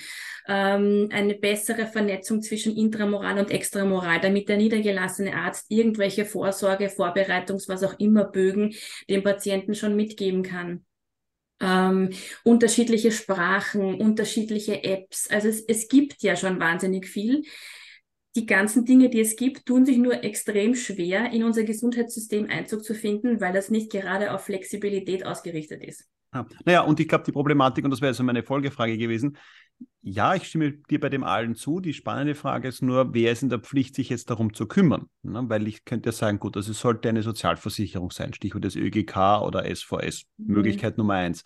[0.46, 7.68] ähm, eine bessere Vernetzung zwischen Intramoral und Extramoral, damit der niedergelassene Arzt irgendwelche Vorsorge, Vorbereitungs-,
[7.68, 8.74] was auch immer Bögen
[9.10, 10.84] dem Patienten schon mitgeben kann.
[11.60, 12.10] Ähm,
[12.44, 15.28] unterschiedliche Sprachen, unterschiedliche Apps.
[15.28, 17.42] Also es, es gibt ja schon wahnsinnig viel
[18.38, 22.84] die ganzen Dinge, die es gibt, tun sich nur extrem schwer, in unser Gesundheitssystem Einzug
[22.84, 26.04] zu finden, weil das nicht gerade auf Flexibilität ausgerichtet ist.
[26.32, 26.46] Ja.
[26.64, 29.36] Naja, und ich glaube, die Problematik, und das wäre also meine Folgefrage gewesen,
[30.02, 31.80] ja, ich stimme dir bei dem allen zu.
[31.80, 35.06] Die spannende Frage ist nur, wer ist in der Pflicht, sich jetzt darum zu kümmern?
[35.22, 35.44] Ne?
[35.48, 39.42] Weil ich könnte ja sagen, gut, also es sollte eine Sozialversicherung sein, Stichwort das ÖGK
[39.42, 40.54] oder SVS, mhm.
[40.54, 41.42] Möglichkeit Nummer eins.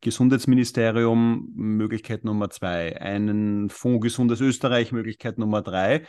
[0.00, 3.00] Gesundheitsministerium, Möglichkeit Nummer zwei.
[3.00, 6.02] Einen Fonds Gesundes Österreich, Möglichkeit Nummer drei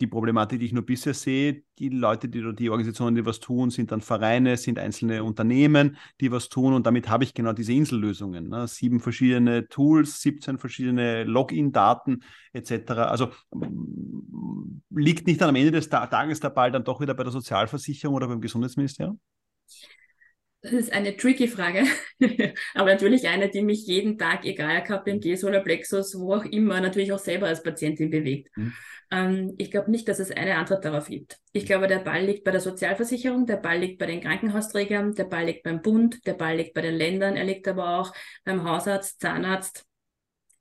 [0.00, 3.70] die Problematik, die ich nur bisher sehe, die Leute, die die Organisationen, die was tun,
[3.70, 7.72] sind dann Vereine, sind einzelne Unternehmen, die was tun und damit habe ich genau diese
[7.72, 8.48] Insellösungen.
[8.48, 8.66] Ne?
[8.66, 12.90] Sieben verschiedene Tools, 17 verschiedene Login-Daten etc.
[12.90, 13.30] Also
[14.90, 18.16] liegt nicht dann am Ende des Tages der Ball dann doch wieder bei der Sozialversicherung
[18.16, 19.20] oder beim Gesundheitsministerium?
[20.64, 21.84] Das ist eine tricky Frage,
[22.74, 27.18] aber natürlich eine, die mich jeden Tag, egal KPMG, Solarplexus, wo auch immer, natürlich auch
[27.18, 28.48] selber als Patientin bewegt.
[28.56, 28.72] Mhm.
[29.10, 31.36] Ähm, ich glaube nicht, dass es eine Antwort darauf gibt.
[31.52, 35.24] Ich glaube, der Ball liegt bei der Sozialversicherung, der Ball liegt bei den Krankenhausträgern, der
[35.24, 38.14] Ball liegt beim Bund, der Ball liegt bei den Ländern, er liegt aber auch
[38.46, 39.84] beim Hausarzt, Zahnarzt,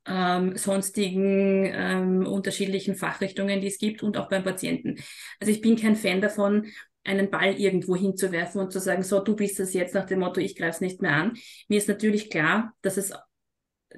[0.06, 4.98] ähm, sonstigen ähm, unterschiedlichen Fachrichtungen, die es gibt und auch beim Patienten.
[5.39, 6.68] Also ich bin kein Fan davon,
[7.04, 10.39] einen Ball irgendwo hinzuwerfen und zu sagen, so, du bist es jetzt nach dem Motto,
[10.39, 11.34] ich greife es nicht mehr an.
[11.68, 13.13] Mir ist natürlich klar, dass es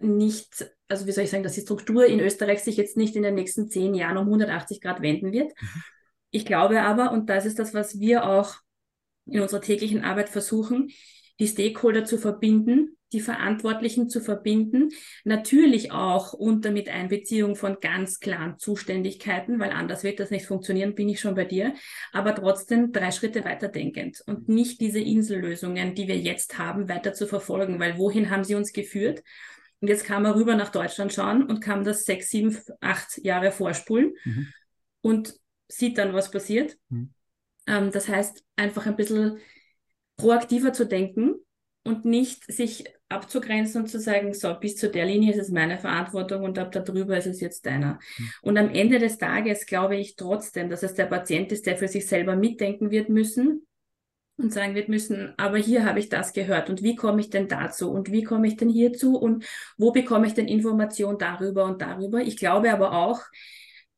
[0.01, 3.23] nicht, also wie soll ich sagen, dass die Struktur in Österreich sich jetzt nicht in
[3.23, 5.49] den nächsten zehn Jahren um 180 Grad wenden wird.
[5.59, 5.83] Mhm.
[6.31, 8.55] Ich glaube aber, und das ist das, was wir auch
[9.25, 10.89] in unserer täglichen Arbeit versuchen,
[11.39, 14.89] die Stakeholder zu verbinden, die Verantwortlichen zu verbinden,
[15.23, 20.95] natürlich auch unter mit Einbeziehung von ganz klaren Zuständigkeiten, weil anders wird das nicht funktionieren,
[20.95, 21.73] bin ich schon bei dir,
[22.11, 27.25] aber trotzdem drei Schritte weiterdenkend und nicht diese Insellösungen, die wir jetzt haben, weiter zu
[27.25, 29.23] verfolgen, weil wohin haben sie uns geführt?
[29.79, 33.51] Und jetzt kann man rüber nach Deutschland schauen und kann das sechs, sieben, acht Jahre
[33.51, 34.47] vorspulen mhm.
[35.01, 36.77] und sieht dann, was passiert.
[36.89, 37.13] Mhm.
[37.65, 39.37] Ähm, das heißt, einfach ein bisschen
[40.17, 41.35] proaktiver zu denken
[41.85, 45.77] und nicht sich abzugrenzen und zu sagen, so, bis zu der Linie ist es meine
[45.77, 47.99] Verantwortung und ab da drüber ist es jetzt deiner.
[48.17, 48.29] Mhm.
[48.41, 51.87] Und am Ende des Tages glaube ich trotzdem, dass es der Patient ist, der für
[51.87, 53.67] sich selber mitdenken wird müssen
[54.37, 57.47] und sagen wird müssen, aber hier habe ich das gehört und wie komme ich denn
[57.47, 59.45] dazu und wie komme ich denn hierzu und
[59.77, 62.21] wo bekomme ich denn Information darüber und darüber.
[62.21, 63.21] Ich glaube aber auch,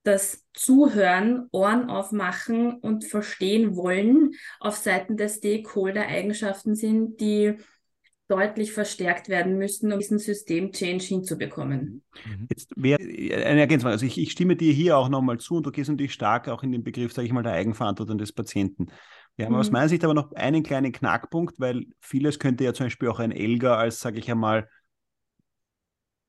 [0.03, 7.57] dass Zuhören, Ohren aufmachen und verstehen wollen auf Seiten der Stakeholder Eigenschaften sind, die
[8.27, 12.03] deutlich verstärkt werden müssen, um diesen System-Change hinzubekommen.
[12.25, 12.47] Mhm.
[12.49, 15.71] Jetzt wäre eine Ergänzung, also ich, ich, stimme dir hier auch nochmal zu und du
[15.71, 18.87] gehst natürlich stark auch in den Begriff, sage ich mal, der Eigenverantwortung des Patienten.
[19.37, 19.59] Wir haben mhm.
[19.59, 23.19] aus meiner Sicht aber noch einen kleinen Knackpunkt, weil vieles könnte ja zum Beispiel auch
[23.19, 24.67] ein Elga als, sage ich einmal,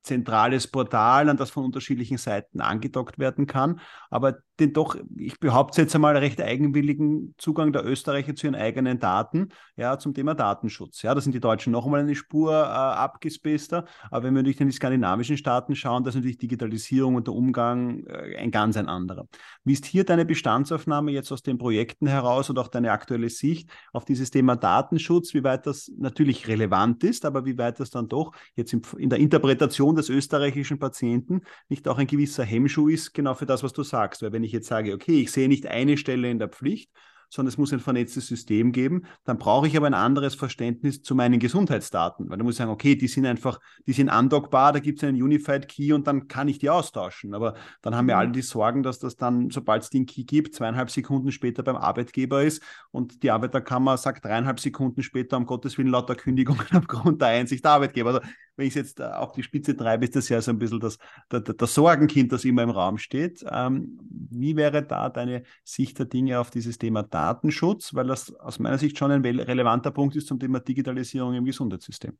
[0.03, 3.81] zentrales Portal, an das von unterschiedlichen Seiten angedockt werden kann.
[4.09, 8.99] Aber den doch, ich behaupte jetzt einmal, recht eigenwilligen Zugang der Österreicher zu ihren eigenen
[8.99, 11.01] Daten, ja, zum Thema Datenschutz.
[11.01, 13.85] Ja, da sind die Deutschen noch einmal eine Spur äh, abgespaceder.
[14.11, 18.03] Aber wenn wir durch die skandinavischen Staaten schauen, da ist natürlich Digitalisierung und der Umgang
[18.05, 19.27] äh, ein ganz ein anderer.
[19.63, 23.69] Wie ist hier deine Bestandsaufnahme jetzt aus den Projekten heraus und auch deine aktuelle Sicht
[23.93, 28.07] auf dieses Thema Datenschutz, wie weit das natürlich relevant ist, aber wie weit das dann
[28.07, 33.13] doch jetzt in, in der Interpretation des österreichischen Patienten nicht auch ein gewisser Hemmschuh ist,
[33.13, 34.21] genau für das, was du sagst.
[34.21, 36.91] Weil wenn ich jetzt sage, okay, ich sehe nicht eine Stelle in der Pflicht,
[37.29, 39.05] sondern es muss ein vernetztes System geben.
[39.23, 42.71] Dann brauche ich aber ein anderes Verständnis zu meinen Gesundheitsdaten, weil da muss ich sagen,
[42.71, 46.27] okay, die sind einfach, die sind undockbar, da gibt es einen Unified Key und dann
[46.27, 47.33] kann ich die austauschen.
[47.33, 48.19] Aber dann haben wir mhm.
[48.19, 51.77] alle die Sorgen, dass das dann, sobald es den Key gibt, zweieinhalb Sekunden später beim
[51.77, 57.21] Arbeitgeber ist und die Arbeiterkammer sagt dreieinhalb Sekunden später, um Gottes Willen, lauter Kündigungen aufgrund
[57.21, 58.09] der Einsicht der Arbeitgeber.
[58.09, 58.21] Also
[58.59, 60.79] wenn ich es jetzt äh, auf die Spitze treibe, ist das ja so ein bisschen
[60.79, 60.97] das,
[61.29, 63.43] das, das Sorgenkind, das immer im Raum steht.
[63.49, 63.97] Ähm,
[64.29, 67.93] wie wäre da deine Sicht der Dinge auf dieses Thema Datenschutz?
[67.95, 72.17] Weil das aus meiner Sicht schon ein relevanter Punkt ist zum Thema Digitalisierung im Gesundheitssystem.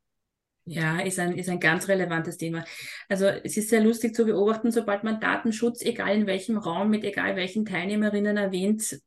[0.64, 2.64] Ja, ist ein, ist ein ganz relevantes Thema.
[3.08, 7.04] Also es ist sehr lustig zu beobachten, sobald man Datenschutz, egal in welchem Raum, mit
[7.04, 9.00] egal welchen Teilnehmerinnen erwähnt,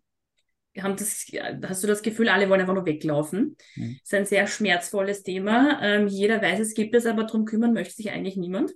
[0.81, 1.25] haben das,
[1.67, 3.57] hast du das Gefühl, alle wollen einfach nur weglaufen.
[3.75, 3.99] Mhm.
[4.01, 5.79] Das ist ein sehr schmerzvolles Thema.
[5.81, 8.73] Ähm, jeder weiß, es gibt es, aber darum kümmern möchte sich eigentlich niemand.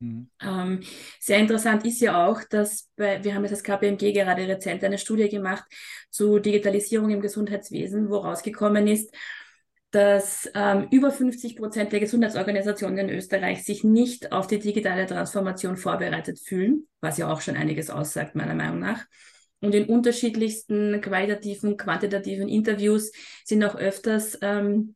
[0.00, 0.30] Mhm.
[0.42, 0.80] Ähm,
[1.20, 4.98] sehr interessant ist ja auch, dass bei, wir haben jetzt als KPMG gerade rezent eine
[4.98, 5.64] Studie gemacht
[6.10, 9.14] zu Digitalisierung im Gesundheitswesen, wo rausgekommen ist,
[9.90, 15.76] dass ähm, über 50 Prozent der Gesundheitsorganisationen in Österreich sich nicht auf die digitale Transformation
[15.76, 19.04] vorbereitet fühlen, was ja auch schon einiges aussagt, meiner Meinung nach.
[19.64, 23.12] Und in unterschiedlichsten qualitativen, quantitativen Interviews
[23.44, 24.94] sind auch öfters ähm,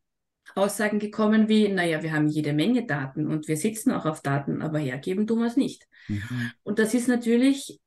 [0.54, 4.62] Aussagen gekommen wie, naja, wir haben jede Menge Daten und wir sitzen auch auf Daten,
[4.62, 5.86] aber hergeben tun wir es nicht.
[6.08, 6.52] Mhm.
[6.62, 7.80] Und das ist natürlich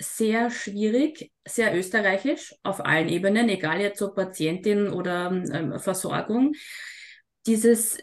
[0.00, 6.54] sehr schwierig, sehr österreichisch auf allen Ebenen, egal jetzt ob Patientin oder ähm, Versorgung.
[7.46, 7.98] Dieses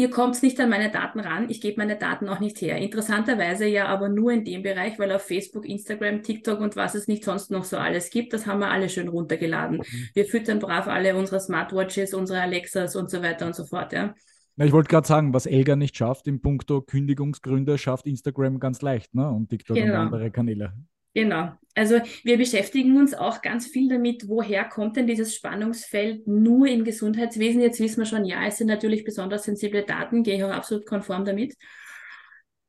[0.00, 2.78] ihr kommt nicht an meine Daten ran, ich gebe meine Daten auch nicht her.
[2.78, 7.06] Interessanterweise ja aber nur in dem Bereich, weil auf Facebook, Instagram, TikTok und was es
[7.06, 9.78] nicht sonst noch so alles gibt, das haben wir alle schön runtergeladen.
[9.78, 10.08] Mhm.
[10.14, 14.14] Wir füttern brav alle unsere Smartwatches, unsere Alexas und so weiter und so fort, ja.
[14.56, 18.80] Na, ich wollte gerade sagen, was Elga nicht schafft im Punkto Kündigungsgründe, schafft Instagram ganz
[18.80, 19.30] leicht, ne?
[19.30, 19.94] Und TikTok genau.
[19.94, 20.72] und andere Kanäle.
[21.14, 21.52] Genau.
[21.74, 26.84] Also wir beschäftigen uns auch ganz viel damit, woher kommt denn dieses Spannungsfeld nur im
[26.84, 27.60] Gesundheitswesen.
[27.60, 30.86] Jetzt wissen wir schon, ja, es sind natürlich besonders sensible Daten, gehe ich auch absolut
[30.86, 31.54] konform damit.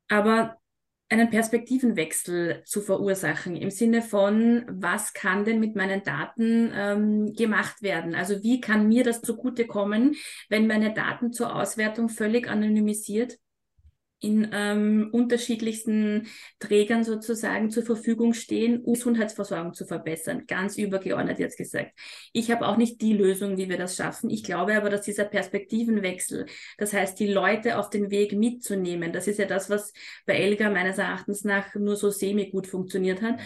[0.08, 0.58] Aber
[1.10, 7.82] einen Perspektivenwechsel zu verursachen im Sinne von, was kann denn mit meinen Daten ähm, gemacht
[7.82, 8.16] werden?
[8.16, 10.16] Also wie kann mir das zugutekommen,
[10.48, 13.38] wenn meine Daten zur Auswertung völlig anonymisiert
[14.22, 16.28] in ähm, unterschiedlichsten
[16.60, 20.46] Trägern sozusagen zur Verfügung stehen, um Gesundheitsversorgung zu verbessern.
[20.48, 21.92] Ganz übergeordnet jetzt gesagt.
[22.32, 24.30] Ich habe auch nicht die Lösung, wie wir das schaffen.
[24.30, 26.46] Ich glaube aber, dass dieser Perspektivenwechsel,
[26.78, 29.92] das heißt, die Leute auf den Weg mitzunehmen, das ist ja das, was
[30.28, 33.40] bei Elga meines Erachtens nach nur so semi gut funktioniert hat.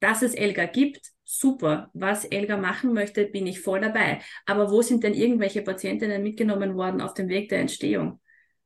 [0.00, 1.90] Dass es Elga gibt, super.
[1.92, 4.20] Was Elga machen möchte, bin ich voll dabei.
[4.46, 8.18] Aber wo sind denn irgendwelche Patientinnen mitgenommen worden auf dem Weg der Entstehung?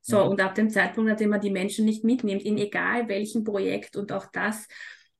[0.07, 0.33] So, mhm.
[0.33, 3.97] und ab dem Zeitpunkt, an dem man die Menschen nicht mitnimmt, in egal welchem Projekt,
[3.97, 4.69] und auch das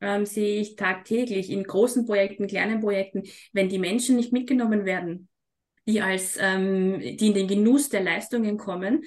[0.03, 3.23] ähm, sehe ich tagtäglich in großen Projekten, kleinen Projekten,
[3.55, 5.29] wenn die Menschen nicht mitgenommen werden,
[5.89, 9.05] die als, ähm, die in den Genuss der Leistungen kommen,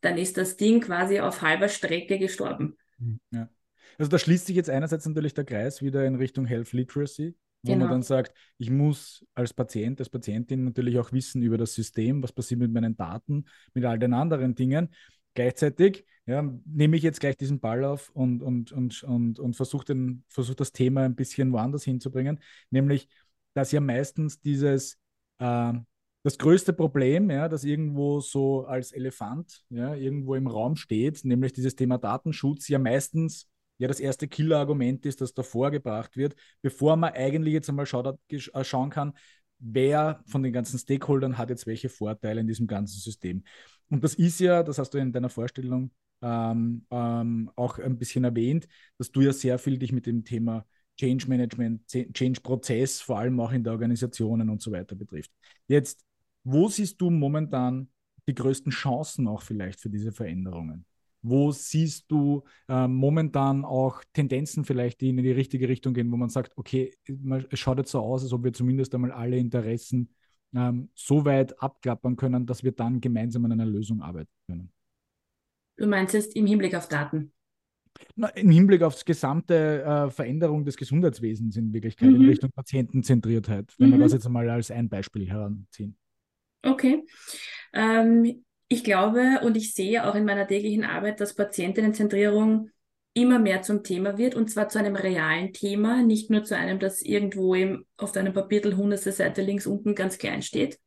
[0.00, 2.76] dann ist das Ding quasi auf halber Strecke gestorben.
[2.98, 3.48] Mhm, ja.
[3.98, 7.72] Also da schließt sich jetzt einerseits natürlich der Kreis wieder in Richtung Health Literacy, wo
[7.72, 7.84] genau.
[7.84, 12.22] man dann sagt, ich muss als Patient, als Patientin natürlich auch wissen über das System,
[12.22, 13.44] was passiert mit meinen Daten,
[13.74, 14.88] mit all den anderen Dingen.
[15.34, 19.96] Gleichzeitig ja, nehme ich jetzt gleich diesen Ball auf und, und, und, und, und versuche
[20.28, 23.08] versuch das Thema ein bisschen woanders hinzubringen, nämlich,
[23.54, 24.98] dass ja meistens dieses,
[25.38, 25.72] äh,
[26.22, 31.52] das größte Problem, ja, das irgendwo so als Elefant ja, irgendwo im Raum steht, nämlich
[31.52, 33.49] dieses Thema Datenschutz, ja meistens
[33.80, 38.18] ja das erste Killer-Argument ist, das davor gebracht wird, bevor man eigentlich jetzt einmal schaut,
[38.28, 39.14] äh, schauen kann,
[39.58, 43.44] wer von den ganzen Stakeholdern hat jetzt welche Vorteile in diesem ganzen System.
[43.88, 45.90] Und das ist ja, das hast du in deiner Vorstellung
[46.22, 50.66] ähm, ähm, auch ein bisschen erwähnt, dass du ja sehr viel dich mit dem Thema
[50.98, 55.30] Change Management, Change Prozess, vor allem auch in der Organisationen und so weiter betrifft.
[55.66, 56.04] Jetzt
[56.44, 57.88] Wo siehst du momentan
[58.26, 60.84] die größten Chancen auch vielleicht für diese Veränderungen?
[61.22, 66.16] Wo siehst du äh, momentan auch Tendenzen vielleicht, die in die richtige Richtung gehen, wo
[66.16, 66.92] man sagt, okay,
[67.50, 70.14] es schaut jetzt so aus, als ob wir zumindest einmal alle Interessen
[70.54, 74.72] ähm, so weit abklappern können, dass wir dann gemeinsam an einer Lösung arbeiten können?
[75.76, 77.32] Du meinst jetzt im Hinblick auf Daten?
[78.16, 82.16] Na, Im Hinblick auf die gesamte äh, Veränderung des Gesundheitswesens in Wirklichkeit, mhm.
[82.16, 83.92] in Richtung Patientenzentriertheit, wenn mhm.
[83.94, 85.96] wir das jetzt einmal als ein Beispiel heranziehen.
[86.62, 87.04] Okay.
[87.72, 92.70] Ähm, ich glaube und ich sehe auch in meiner täglichen Arbeit, dass Patientinnenzentrierung
[93.14, 96.78] immer mehr zum Thema wird und zwar zu einem realen Thema, nicht nur zu einem,
[96.78, 100.78] das irgendwo im, auf deinem Papiertel hundertste Seite links unten ganz klein steht.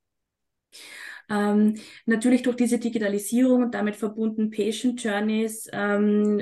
[1.29, 6.41] Ähm, natürlich durch diese Digitalisierung und damit verbunden Patient Journeys, ähm,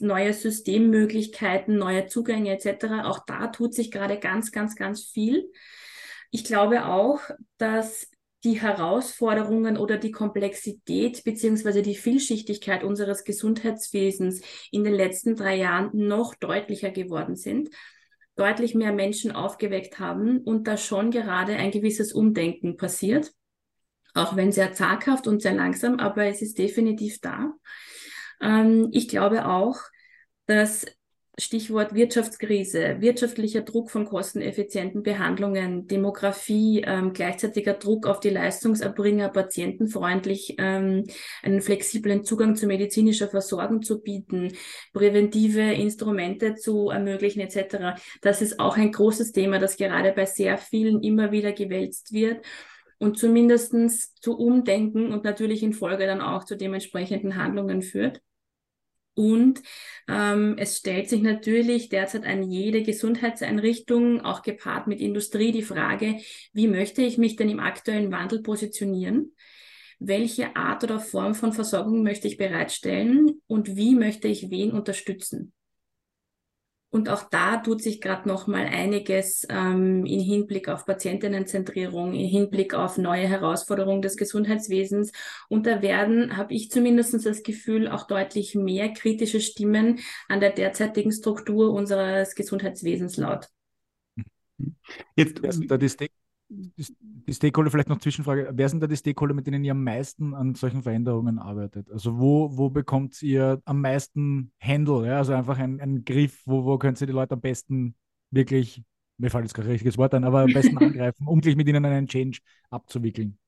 [0.00, 3.02] neue Systemmöglichkeiten, neue Zugänge etc.
[3.06, 5.50] Auch da tut sich gerade ganz, ganz, ganz viel.
[6.30, 7.20] Ich glaube auch,
[7.58, 8.08] dass
[8.46, 15.90] die Herausforderungen oder die Komplexität beziehungsweise die Vielschichtigkeit unseres Gesundheitswesens in den letzten drei Jahren
[15.92, 17.68] noch deutlicher geworden sind,
[18.36, 23.32] deutlich mehr Menschen aufgeweckt haben und da schon gerade ein gewisses Umdenken passiert
[24.16, 27.52] auch wenn sehr zaghaft und sehr langsam, aber es ist definitiv da.
[28.40, 29.78] Ähm, ich glaube auch,
[30.46, 30.86] dass
[31.38, 40.54] Stichwort Wirtschaftskrise, wirtschaftlicher Druck von kosteneffizienten Behandlungen, Demografie, ähm, gleichzeitiger Druck auf die Leistungserbringer, patientenfreundlich
[40.56, 41.04] ähm,
[41.42, 44.54] einen flexiblen Zugang zu medizinischer Versorgung zu bieten,
[44.94, 48.00] präventive Instrumente zu ermöglichen etc.
[48.22, 52.46] Das ist auch ein großes Thema, das gerade bei sehr vielen immer wieder gewälzt wird
[52.98, 58.22] und zumindestens zu Umdenken und natürlich in Folge dann auch zu dementsprechenden Handlungen führt.
[59.16, 59.62] Und
[60.08, 66.16] ähm, es stellt sich natürlich derzeit an jede Gesundheitseinrichtung, auch gepaart mit Industrie, die Frage,
[66.52, 69.32] wie möchte ich mich denn im aktuellen Wandel positionieren?
[69.98, 75.54] Welche Art oder Form von Versorgung möchte ich bereitstellen und wie möchte ich wen unterstützen?
[76.90, 82.26] Und auch da tut sich gerade noch mal einiges ähm, in Hinblick auf Patientinnenzentrierung, in
[82.26, 85.12] Hinblick auf neue Herausforderungen des Gesundheitswesens.
[85.48, 90.50] Und da werden, habe ich zumindest das Gefühl, auch deutlich mehr kritische Stimmen an der
[90.50, 93.48] derzeitigen Struktur unseres Gesundheitswesens laut.
[95.16, 95.88] Jetzt, da die
[96.48, 100.34] die Stakeholder, vielleicht noch Zwischenfrage, wer sind da die Stakeholder, mit denen ihr am meisten
[100.34, 101.90] an solchen Veränderungen arbeitet?
[101.90, 105.18] Also wo, wo bekommt ihr am meisten Handle, ja?
[105.18, 107.94] also einfach einen Griff, wo, wo könnt ihr die Leute am besten
[108.30, 108.82] wirklich,
[109.18, 111.84] mir fällt jetzt kein richtiges Wort ein, aber am besten angreifen, um gleich mit ihnen
[111.84, 112.38] einen Change
[112.70, 113.38] abzuwickeln?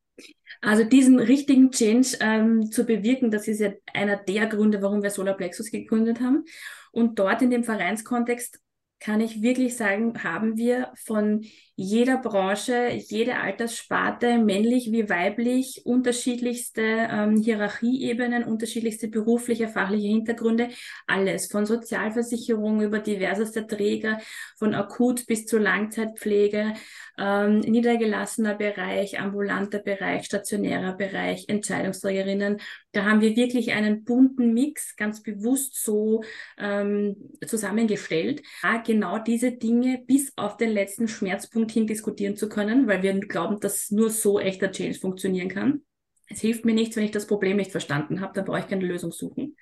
[0.60, 5.10] Also diesen richtigen Change ähm, zu bewirken, das ist ja einer der Gründe, warum wir
[5.10, 6.44] Solar Plexus gegründet haben.
[6.90, 8.60] Und dort in dem Vereinskontext
[9.00, 11.44] kann ich wirklich sagen, haben wir von
[11.76, 20.70] jeder Branche, jede Alterssparte, männlich wie weiblich, unterschiedlichste ähm, Hierarchieebenen, unterschiedlichste berufliche, fachliche Hintergründe,
[21.06, 21.46] alles.
[21.46, 24.18] Von Sozialversicherung über diverseste Träger,
[24.56, 26.74] von akut bis zu Langzeitpflege,
[27.18, 32.60] ähm, niedergelassener Bereich, ambulanter Bereich, stationärer Bereich, Entscheidungsträgerinnen.
[32.92, 36.22] Da haben wir wirklich einen bunten Mix ganz bewusst so
[36.58, 38.42] ähm, zusammengestellt,
[38.84, 43.58] genau diese Dinge bis auf den letzten Schmerzpunkt hin diskutieren zu können, weil wir glauben,
[43.60, 45.82] dass nur so echter Change funktionieren kann.
[46.28, 48.84] Es hilft mir nichts, wenn ich das Problem nicht verstanden habe, dann brauche ich keine
[48.84, 49.56] Lösung suchen.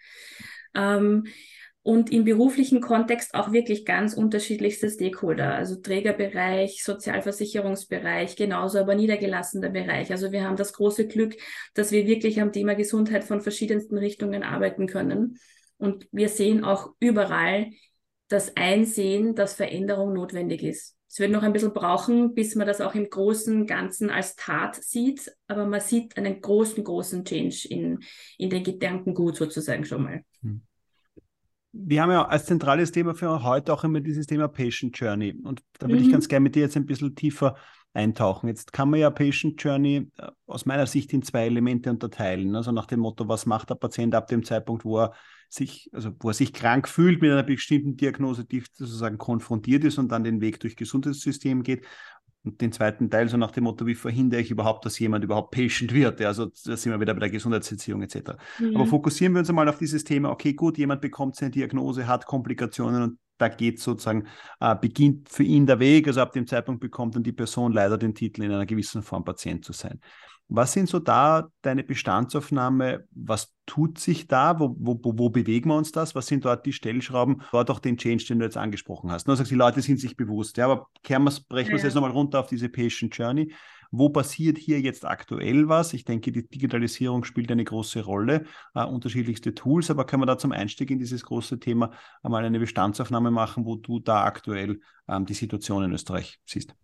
[0.74, 1.26] Ähm,
[1.87, 9.68] und im beruflichen Kontext auch wirklich ganz unterschiedlichste Stakeholder, also Trägerbereich, Sozialversicherungsbereich, genauso aber niedergelassener
[9.68, 10.11] Bereich.
[10.11, 11.37] Also wir haben das große Glück,
[11.75, 15.38] dass wir wirklich am Thema Gesundheit von verschiedensten Richtungen arbeiten können.
[15.79, 17.70] Und wir sehen auch überall
[18.27, 20.96] das Einsehen, dass Veränderung notwendig ist.
[21.09, 24.75] Es wird noch ein bisschen brauchen, bis man das auch im großen Ganzen als Tat
[24.75, 28.01] sieht, aber man sieht einen großen, großen Change in,
[28.38, 30.22] in den Gedankengut sozusagen schon mal.
[30.42, 30.65] Hm
[31.84, 35.34] wir haben ja als zentrales Thema für heute auch immer dieses Thema Patient Journey.
[35.42, 36.06] Und da würde mhm.
[36.06, 37.56] ich ganz gerne mit dir jetzt ein bisschen tiefer
[37.92, 38.48] eintauchen.
[38.48, 42.54] Jetzt kann man ja Patient Journey äh, aus meiner Sicht in zwei Elemente unterteilen.
[42.54, 45.14] Also nach dem Motto, was macht der Patient ab dem Zeitpunkt, wo er
[45.48, 49.98] sich, also wo er sich krank fühlt mit einer bestimmten Diagnose, die sozusagen konfrontiert ist
[49.98, 51.86] und dann den Weg durch Gesundheitssystem geht
[52.46, 55.50] und den zweiten Teil so nach dem Motto, wie verhindere ich überhaupt, dass jemand überhaupt
[55.50, 56.20] Patient wird?
[56.20, 58.32] Ja, also da sind wir wieder bei der Gesundheitserziehung etc.
[58.59, 58.76] Mhm.
[58.76, 62.26] Aber fokussieren wir uns einmal auf dieses Thema, okay, gut, jemand bekommt seine Diagnose, hat
[62.26, 64.26] Komplikationen und da geht sozusagen,
[64.61, 67.98] äh, beginnt für ihn der Weg, also ab dem Zeitpunkt bekommt dann die Person leider
[67.98, 70.00] den Titel, in einer gewissen Form Patient zu sein.
[70.48, 73.04] Was sind so da deine Bestandsaufnahme?
[73.11, 74.61] Was tut sich da?
[74.61, 76.14] Wo, wo, wo bewegen wir uns das?
[76.14, 77.42] Was sind dort die Stellschrauben?
[77.50, 79.26] Dort auch den Change, den du jetzt angesprochen hast.
[79.26, 80.56] Du sagst, die Leute sind sich bewusst.
[80.56, 81.88] Ja, aber brechen wir es ja.
[81.88, 83.52] jetzt nochmal runter auf diese Patient Journey.
[83.90, 85.92] Wo passiert hier jetzt aktuell was?
[85.94, 90.38] Ich denke, die Digitalisierung spielt eine große Rolle, äh, unterschiedlichste Tools, aber können wir da
[90.38, 95.24] zum Einstieg in dieses große Thema einmal eine Bestandsaufnahme machen, wo du da aktuell ähm,
[95.26, 96.74] die Situation in Österreich siehst?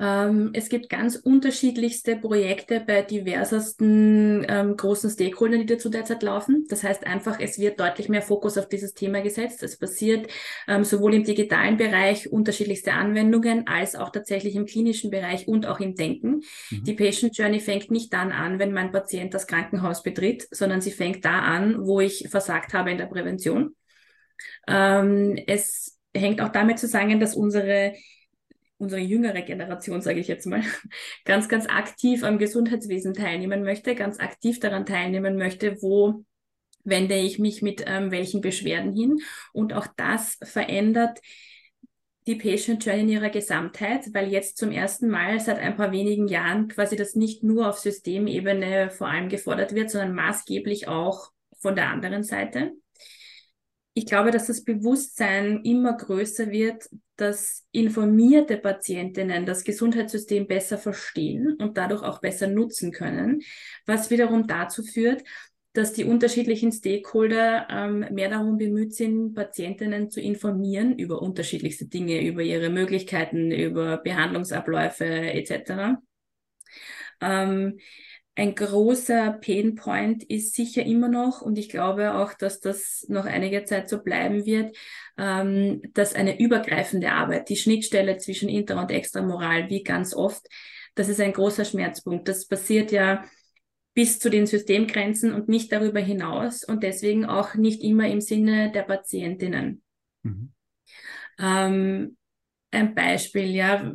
[0.00, 6.64] Ähm, es gibt ganz unterschiedlichste Projekte bei diversesten ähm, großen Stakeholdern, die dazu derzeit laufen.
[6.68, 9.62] Das heißt einfach, es wird deutlich mehr Fokus auf dieses Thema gesetzt.
[9.62, 10.28] Es passiert
[10.66, 15.78] ähm, sowohl im digitalen Bereich unterschiedlichste Anwendungen als auch tatsächlich im klinischen Bereich und auch
[15.78, 16.42] im Denken.
[16.70, 16.84] Mhm.
[16.84, 20.90] Die Patient Journey fängt nicht dann an, wenn mein Patient das Krankenhaus betritt, sondern sie
[20.90, 23.76] fängt da an, wo ich versagt habe in der Prävention.
[24.66, 27.94] Ähm, es hängt auch damit zusammen, dass unsere
[28.84, 30.62] unsere jüngere Generation, sage ich jetzt mal,
[31.24, 36.24] ganz, ganz aktiv am Gesundheitswesen teilnehmen möchte, ganz aktiv daran teilnehmen möchte, wo
[36.84, 39.20] wende ich mich mit ähm, welchen Beschwerden hin.
[39.52, 41.18] Und auch das verändert
[42.26, 46.28] die Patient Journey in ihrer Gesamtheit, weil jetzt zum ersten Mal seit ein paar wenigen
[46.28, 51.76] Jahren quasi das nicht nur auf Systemebene vor allem gefordert wird, sondern maßgeblich auch von
[51.76, 52.72] der anderen Seite
[53.94, 61.54] ich glaube, dass das Bewusstsein immer größer wird, dass informierte Patientinnen das Gesundheitssystem besser verstehen
[61.60, 63.42] und dadurch auch besser nutzen können,
[63.86, 65.22] was wiederum dazu führt,
[65.74, 72.24] dass die unterschiedlichen Stakeholder ähm, mehr darum bemüht sind, Patientinnen zu informieren über unterschiedlichste Dinge,
[72.26, 75.98] über ihre Möglichkeiten, über Behandlungsabläufe etc.
[77.20, 77.78] Ähm,
[78.36, 83.64] ein großer Painpoint ist sicher immer noch, und ich glaube auch, dass das noch einige
[83.64, 84.76] Zeit so bleiben wird,
[85.16, 90.46] ähm, dass eine übergreifende Arbeit, die Schnittstelle zwischen Inter- und Extramoral, wie ganz oft,
[90.96, 92.28] das ist ein großer Schmerzpunkt.
[92.28, 93.24] Das passiert ja
[93.94, 98.72] bis zu den Systemgrenzen und nicht darüber hinaus und deswegen auch nicht immer im Sinne
[98.72, 99.82] der Patientinnen.
[100.22, 100.52] Mhm.
[101.38, 102.16] Ähm,
[102.74, 103.94] ein Beispiel, ja,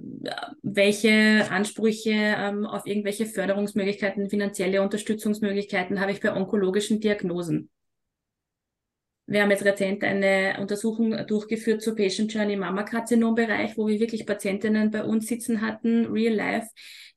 [0.64, 7.70] welche Ansprüche ähm, auf irgendwelche Förderungsmöglichkeiten, finanzielle Unterstützungsmöglichkeiten habe ich bei onkologischen Diagnosen?
[9.28, 14.90] Wir haben jetzt rezent eine Untersuchung durchgeführt zu Patient Journey Mammakarzinom-Bereich, wo wir wirklich Patientinnen
[14.90, 16.68] bei uns sitzen hatten, real life,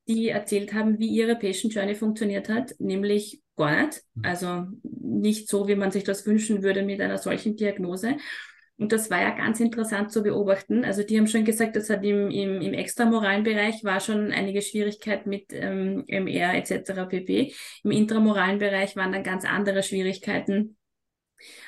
[0.09, 4.03] die erzählt haben, wie ihre Patient Journey funktioniert hat, nämlich gar nicht.
[4.15, 4.25] Mhm.
[4.25, 8.17] Also nicht so, wie man sich das wünschen würde mit einer solchen Diagnose.
[8.79, 10.85] Und das war ja ganz interessant zu beobachten.
[10.85, 14.63] Also die haben schon gesagt, das hat im, im, im extramoralen Bereich war schon einige
[14.63, 17.07] Schwierigkeiten mit ähm, MR etc.
[17.09, 17.55] pp.
[17.85, 20.77] Im intramoralen Bereich waren dann ganz andere Schwierigkeiten.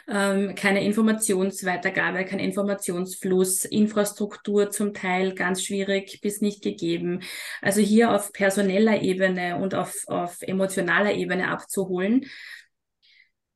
[0.08, 7.20] Ähm, keine Informationsweitergabe, kein Informationsfluss, Infrastruktur zum Teil ganz schwierig bis nicht gegeben.
[7.62, 12.26] Also hier auf personeller Ebene und auf, auf emotionaler Ebene abzuholen.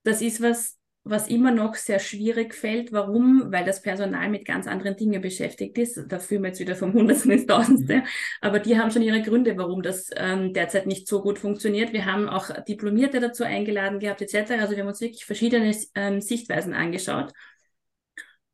[0.04, 0.77] Das ist was,
[1.08, 2.92] was immer noch sehr schwierig fällt.
[2.92, 3.50] Warum?
[3.50, 6.04] Weil das Personal mit ganz anderen Dingen beschäftigt ist.
[6.08, 7.96] Da führen wir jetzt wieder vom Hundertsten ins Tausendste.
[7.96, 8.02] Mhm.
[8.40, 11.92] Aber die haben schon ihre Gründe, warum das ähm, derzeit nicht so gut funktioniert.
[11.92, 14.52] Wir haben auch Diplomierte dazu eingeladen gehabt, etc.
[14.52, 17.32] Also wir haben uns wirklich verschiedene ähm, Sichtweisen angeschaut.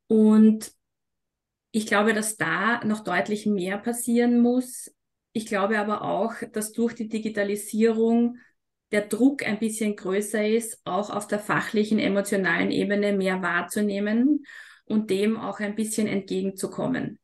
[0.06, 0.72] Und
[1.72, 4.94] ich glaube, dass da noch deutlich mehr passieren muss.
[5.32, 8.38] Ich glaube aber auch, dass durch die Digitalisierung
[8.94, 14.46] der Druck ein bisschen größer ist, auch auf der fachlichen, emotionalen Ebene mehr wahrzunehmen
[14.84, 17.18] und dem auch ein bisschen entgegenzukommen.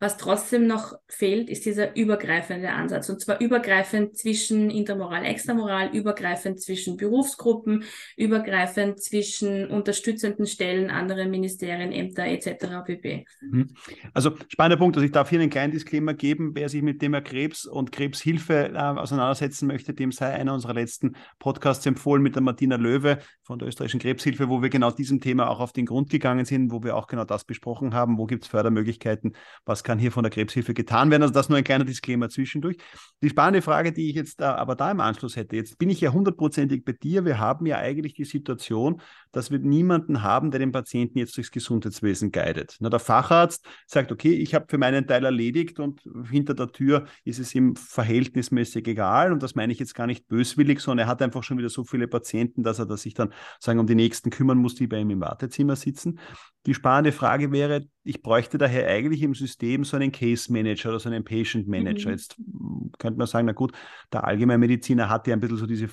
[0.00, 3.10] Was trotzdem noch fehlt, ist dieser übergreifende Ansatz.
[3.10, 7.84] Und zwar übergreifend zwischen Intermoral, Extramoral, übergreifend zwischen Berufsgruppen,
[8.16, 12.82] übergreifend zwischen unterstützenden Stellen, anderen Ministerien, Ämter etc.
[12.86, 13.26] pp.
[13.42, 13.74] Mhm.
[14.14, 14.96] Also spannender Punkt.
[14.96, 16.52] Also ich darf hier einen kleinen Disclaimer geben.
[16.54, 20.74] Wer sich mit dem Thema Krebs und Krebshilfe äh, auseinandersetzen möchte, dem sei einer unserer
[20.74, 25.20] letzten Podcasts empfohlen mit der Martina Löwe von der österreichischen Krebshilfe, wo wir genau diesem
[25.20, 28.16] Thema auch auf den Grund gegangen sind, wo wir auch genau das besprochen haben.
[28.16, 29.34] Wo gibt es Fördermöglichkeiten?
[29.64, 31.22] Was kann kann hier von der Krebshilfe getan werden.
[31.22, 32.76] Also das nur ein kleiner Disclaimer zwischendurch.
[33.24, 36.00] Die spannende Frage, die ich jetzt da, aber da im Anschluss hätte, jetzt bin ich
[36.00, 37.24] ja hundertprozentig bei dir.
[37.24, 39.00] Wir haben ja eigentlich die Situation,
[39.32, 42.76] dass wir niemanden haben, der den Patienten jetzt durchs Gesundheitswesen guidet.
[42.78, 47.06] Na, der Facharzt sagt, okay, ich habe für meinen Teil erledigt und hinter der Tür
[47.24, 49.32] ist es ihm verhältnismäßig egal.
[49.32, 51.82] Und das meine ich jetzt gar nicht böswillig, sondern er hat einfach schon wieder so
[51.82, 55.10] viele Patienten, dass er sich dann sagen, um die nächsten kümmern muss, die bei ihm
[55.10, 56.20] im Wartezimmer sitzen.
[56.66, 61.00] Die spannende Frage wäre, ich bräuchte daher eigentlich im System so einen Case Manager oder
[61.00, 62.08] so einen Patient Manager.
[62.08, 62.14] Mhm.
[62.14, 63.72] Jetzt hm, könnte man sagen, na gut,
[64.12, 65.88] der Allgemeinmediziner hat ja ein bisschen so diese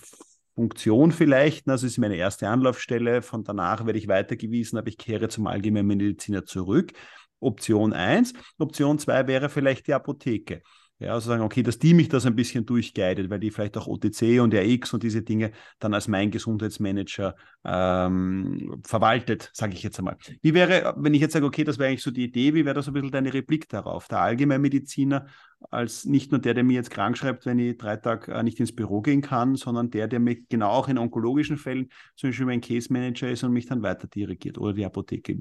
[0.55, 1.67] Funktion vielleicht.
[1.67, 3.21] Das ist meine erste Anlaufstelle.
[3.21, 6.93] Von danach werde ich weitergewiesen, aber ich kehre zum Allgemeinmediziner zurück.
[7.39, 8.33] Option 1.
[8.57, 10.61] Option 2 wäre vielleicht die Apotheke.
[10.99, 13.85] Ja, also sagen, okay, dass die mich das ein bisschen durchguidet, weil die vielleicht auch
[13.85, 19.99] OTC und RX und diese Dinge dann als mein Gesundheitsmanager ähm, verwaltet, sage ich jetzt
[19.99, 20.17] einmal.
[20.41, 22.73] Wie wäre, wenn ich jetzt sage, okay, das wäre eigentlich so die Idee, wie wäre
[22.73, 24.07] das ein bisschen deine Replik darauf?
[24.07, 25.27] Der Allgemeinmediziner
[25.71, 28.59] als nicht nur der, der mir jetzt krank schreibt, wenn ich drei Tage äh, nicht
[28.59, 32.45] ins Büro gehen kann, sondern der, der mir genau auch in onkologischen Fällen zum Beispiel
[32.45, 35.37] mein Case Manager ist und mich dann weiter dirigiert oder die Apotheke.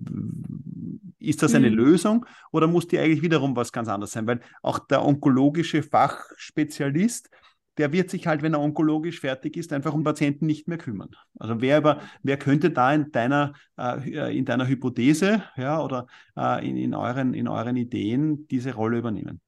[1.19, 1.77] Ist das eine mhm.
[1.77, 4.27] Lösung oder muss die eigentlich wiederum was ganz anderes sein?
[4.27, 7.31] Weil auch der onkologische Fachspezialist,
[7.77, 11.11] der wird sich halt, wenn er onkologisch fertig ist, einfach um Patienten nicht mehr kümmern.
[11.39, 16.07] Also wer, über, wer könnte da in deiner, äh, in deiner Hypothese ja, oder
[16.39, 19.43] äh, in, in, euren, in euren Ideen diese Rolle übernehmen?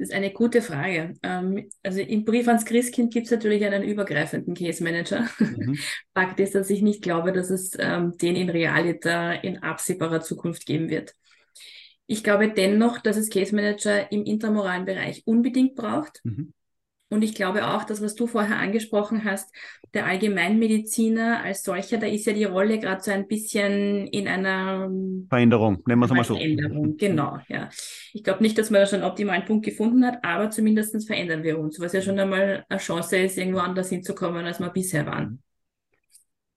[0.00, 1.12] Das ist eine gute Frage.
[1.22, 5.28] Ähm, also im Brief ans Christkind gibt es natürlich einen übergreifenden Case Manager.
[5.38, 5.76] Mhm.
[6.14, 10.64] Fakt ist, dass ich nicht glaube, dass es ähm, den in Realita in absehbarer Zukunft
[10.64, 11.14] geben wird.
[12.06, 16.22] Ich glaube dennoch, dass es Case Manager im intramoralen Bereich unbedingt braucht.
[16.24, 16.54] Mhm.
[17.12, 19.52] Und ich glaube auch, das, was du vorher angesprochen hast,
[19.94, 24.88] der Allgemeinmediziner als solcher, da ist ja die Rolle gerade so ein bisschen in einer
[25.28, 26.34] Veränderung, nennen wir es mal so.
[26.36, 27.68] Veränderung, genau, ja.
[28.12, 31.42] Ich glaube nicht, dass man da schon einen optimalen Punkt gefunden hat, aber zumindest verändern
[31.42, 35.04] wir uns, was ja schon einmal eine Chance ist, irgendwo anders hinzukommen, als wir bisher
[35.06, 35.42] waren.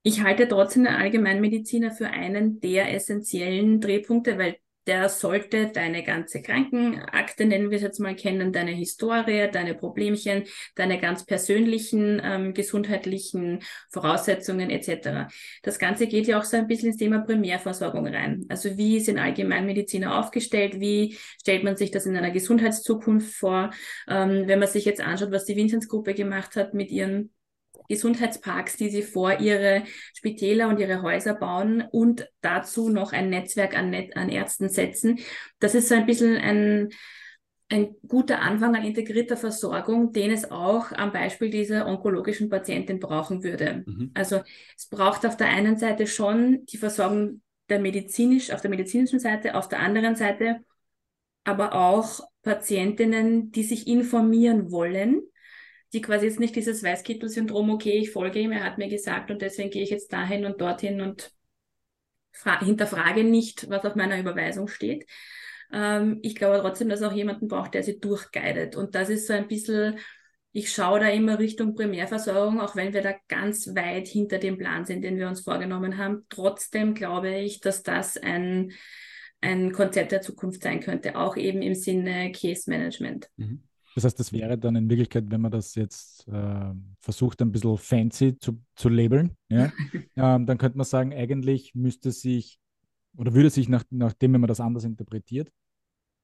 [0.03, 4.57] Ich halte trotzdem den Allgemeinmediziner für einen der essentiellen Drehpunkte, weil
[4.87, 10.43] der sollte deine ganze Krankenakte, nennen wir es jetzt mal, kennen, deine Historie, deine Problemchen,
[10.75, 15.31] deine ganz persönlichen ähm, gesundheitlichen Voraussetzungen etc.
[15.61, 18.45] Das Ganze geht ja auch so ein bisschen ins Thema Primärversorgung rein.
[18.49, 20.79] Also wie sind Allgemeinmediziner aufgestellt?
[20.79, 23.71] Wie stellt man sich das in einer Gesundheitszukunft vor?
[24.07, 27.31] Ähm, wenn man sich jetzt anschaut, was die Vinzenz-Gruppe gemacht hat mit ihren
[27.87, 33.77] Gesundheitsparks, die sie vor ihre Spitäler und ihre Häuser bauen und dazu noch ein Netzwerk
[33.77, 35.19] an, Net an Ärzten setzen.
[35.59, 36.89] Das ist so ein bisschen ein,
[37.69, 43.43] ein guter Anfang an integrierter Versorgung, den es auch am Beispiel dieser onkologischen Patientin brauchen
[43.43, 43.83] würde.
[43.85, 44.11] Mhm.
[44.13, 44.41] Also
[44.77, 49.55] es braucht auf der einen Seite schon die Versorgung der medizinisch, auf der medizinischen Seite,
[49.55, 50.61] auf der anderen Seite
[51.43, 55.23] aber auch Patientinnen, die sich informieren wollen
[55.93, 59.41] die quasi jetzt nicht dieses Weißkittel-Syndrom, okay, ich folge ihm, er hat mir gesagt und
[59.41, 61.31] deswegen gehe ich jetzt dahin und dorthin und
[62.61, 65.07] hinterfrage nicht, was auf meiner Überweisung steht.
[65.71, 68.75] Ähm, ich glaube trotzdem, dass auch jemanden braucht, der sie durchguidet.
[68.75, 69.99] Und das ist so ein bisschen,
[70.51, 74.85] ich schaue da immer Richtung Primärversorgung, auch wenn wir da ganz weit hinter dem Plan
[74.85, 76.25] sind, den wir uns vorgenommen haben.
[76.29, 78.71] Trotzdem glaube ich, dass das ein,
[79.41, 83.29] ein Konzept der Zukunft sein könnte, auch eben im Sinne Case Management.
[83.37, 83.63] Mhm.
[83.95, 87.77] Das heißt, das wäre dann in Wirklichkeit, wenn man das jetzt äh, versucht, ein bisschen
[87.77, 89.71] fancy zu, zu labeln, ja,
[90.15, 92.59] ähm, dann könnte man sagen, eigentlich müsste sich
[93.17, 95.51] oder würde sich nach, nachdem, wenn man das anders interpretiert,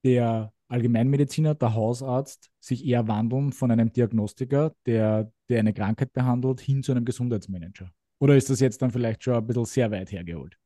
[0.03, 6.61] der Allgemeinmediziner, der Hausarzt, sich eher wandeln von einem Diagnostiker, der, der eine Krankheit behandelt,
[6.61, 7.91] hin zu einem Gesundheitsmanager.
[8.20, 10.57] Oder ist das jetzt dann vielleicht schon ein bisschen sehr weit hergeholt?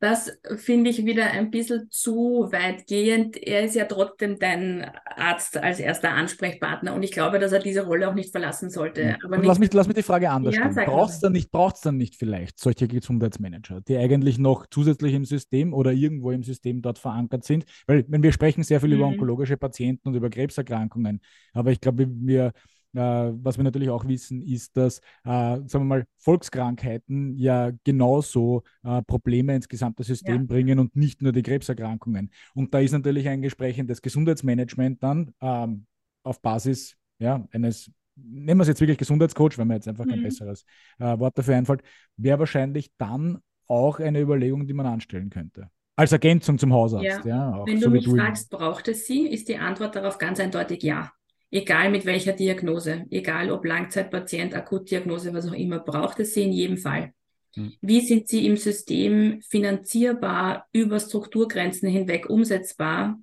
[0.00, 3.36] Das finde ich wieder ein bisschen zu weitgehend.
[3.36, 7.84] Er ist ja trotzdem dein Arzt als erster Ansprechpartner und ich glaube, dass er diese
[7.84, 9.16] Rolle auch nicht verlassen sollte.
[9.24, 10.86] Aber lass, mich, lass mich die Frage anders ja, stellen.
[10.86, 15.74] Braucht es dann, nicht, dann nicht vielleicht solche Gesundheitsmanager, die eigentlich noch zusätzlich im System
[15.74, 17.64] oder irgendwo im System dort verankert sind?
[17.88, 18.96] Weil wenn wir sprechen sehr viel mhm.
[18.96, 21.20] über onkologische Patienten und über Krebserkrankungen,
[21.54, 22.52] aber ich glaube, wir
[22.92, 29.02] was wir natürlich auch wissen, ist, dass, äh, sagen wir mal, Volkskrankheiten ja genauso äh,
[29.02, 30.46] Probleme ins gesamte System ja.
[30.46, 32.30] bringen und nicht nur die Krebserkrankungen.
[32.54, 35.86] Und da ist natürlich ein entsprechendes Gesundheitsmanagement dann ähm,
[36.22, 40.10] auf Basis ja, eines nehmen wir es jetzt wirklich Gesundheitscoach, wenn mir jetzt einfach mhm.
[40.10, 40.64] kein besseres
[40.98, 41.82] äh, Wort dafür einfällt,
[42.16, 45.70] wäre wahrscheinlich dann auch eine Überlegung, die man anstellen könnte.
[45.96, 47.24] Als Ergänzung zum Hausarzt.
[47.24, 47.24] Ja.
[47.24, 50.82] ja wenn du so mich fragst, braucht es sie, ist die Antwort darauf ganz eindeutig
[50.82, 51.10] ja
[51.50, 56.52] egal mit welcher Diagnose, egal ob Langzeitpatient, Akutdiagnose, was auch immer, braucht es sie in
[56.52, 57.12] jedem Fall.
[57.54, 57.72] Hm.
[57.80, 63.18] Wie sind sie im System finanzierbar, über Strukturgrenzen hinweg umsetzbar,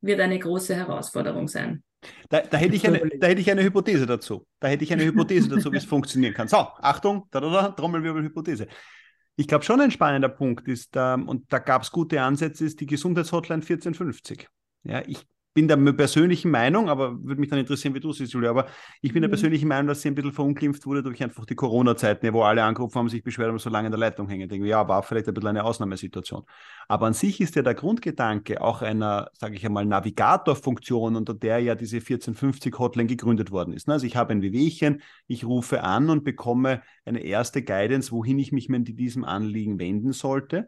[0.00, 1.82] wird eine große Herausforderung sein.
[2.28, 4.46] Da, da, hätte ich eine, da hätte ich eine Hypothese dazu.
[4.60, 6.48] Da hätte ich eine Hypothese dazu, wie es funktionieren kann.
[6.48, 8.68] So, Achtung, da, da, da, Trommelwirbel-Hypothese.
[9.36, 12.80] Ich glaube schon ein spannender Punkt ist, ähm, und da gab es gute Ansätze, ist
[12.80, 14.48] die Gesundheitshotline 1450.
[14.84, 15.26] Ja, ich
[15.56, 18.66] bin der persönlichen Meinung, aber würde mich dann interessieren, wie du siehst, Julia, aber
[19.00, 19.22] ich bin mhm.
[19.22, 22.62] der persönlichen Meinung, dass sie ein bisschen verunglimpft wurde durch einfach die Corona-Zeiten, wo alle
[22.62, 24.50] angerufen haben, sich beschwert haben, so lange in der Leitung hängen.
[24.50, 26.42] Denke, ja, war vielleicht ein bisschen eine Ausnahmesituation.
[26.88, 31.58] Aber an sich ist ja der Grundgedanke auch einer, sage ich einmal, Navigatorfunktion, unter der
[31.60, 33.88] ja diese 1450 Hotline gegründet worden ist.
[33.88, 38.52] Also ich habe ein Wehwehchen, ich rufe an und bekomme eine erste Guidance, wohin ich
[38.52, 40.66] mich mit diesem Anliegen wenden sollte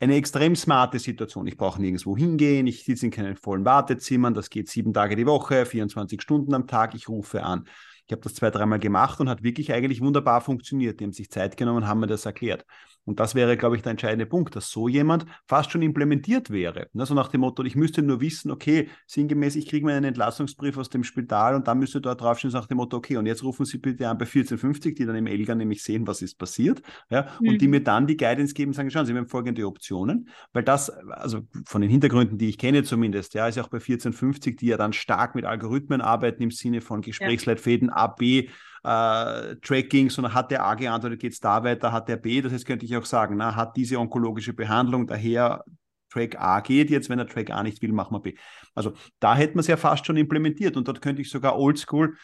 [0.00, 1.46] eine extrem smarte Situation.
[1.46, 5.26] Ich brauche nirgendwo hingehen, ich sitze in keinen vollen Wartezimmern, das geht sieben Tage die
[5.26, 7.68] Woche, 24 Stunden am Tag, ich rufe an.
[8.06, 10.98] Ich habe das zwei, dreimal gemacht und hat wirklich eigentlich wunderbar funktioniert.
[10.98, 12.64] Die haben sich Zeit genommen und haben mir das erklärt.
[13.08, 16.88] Und das wäre, glaube ich, der entscheidende Punkt, dass so jemand fast schon implementiert wäre.
[16.94, 20.90] Also nach dem Motto, ich müsste nur wissen, okay, sinngemäß, ich kriege meinen Entlassungsbrief aus
[20.90, 23.78] dem Spital und dann müsste dort draufstehen, nach dem Motto, okay, und jetzt rufen Sie
[23.78, 27.48] bitte an bei 1450, die dann im Elga nämlich sehen, was ist passiert, ja, mhm.
[27.48, 27.70] und die mhm.
[27.70, 31.40] mir dann die Guidance geben, sagen, schauen Sie, wir haben folgende Optionen, weil das, also
[31.64, 34.76] von den Hintergründen, die ich kenne zumindest, ja, ist ja auch bei 1450, die ja
[34.76, 38.50] dann stark mit Algorithmen arbeiten im Sinne von Gesprächsleitfäden A, B,
[38.84, 42.52] äh, Tracking, sondern hat der A geantwortet, geht es da weiter, hat der B, das
[42.52, 45.64] heißt, könnte ich auch sagen, na, hat diese onkologische Behandlung, daher
[46.10, 48.34] Track A geht jetzt, wenn er Track A nicht will, machen wir B.
[48.74, 52.16] Also da hätte man es ja fast schon implementiert und dort könnte ich sogar oldschool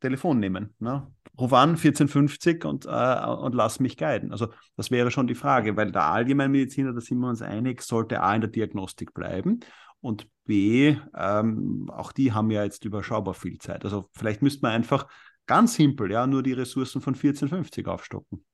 [0.00, 0.74] Telefon nehmen.
[0.78, 1.06] Ne?
[1.38, 4.32] Ruf an 1450 und, äh, und lass mich guiden.
[4.32, 8.22] Also das wäre schon die Frage, weil der Allgemeinmediziner, da sind wir uns einig, sollte
[8.22, 9.60] A in der Diagnostik bleiben
[10.00, 13.84] und B, ähm, auch die haben ja jetzt überschaubar viel Zeit.
[13.84, 15.08] Also vielleicht müsste man einfach
[15.46, 18.44] Ganz simpel, ja, nur die Ressourcen von 1450 aufstocken.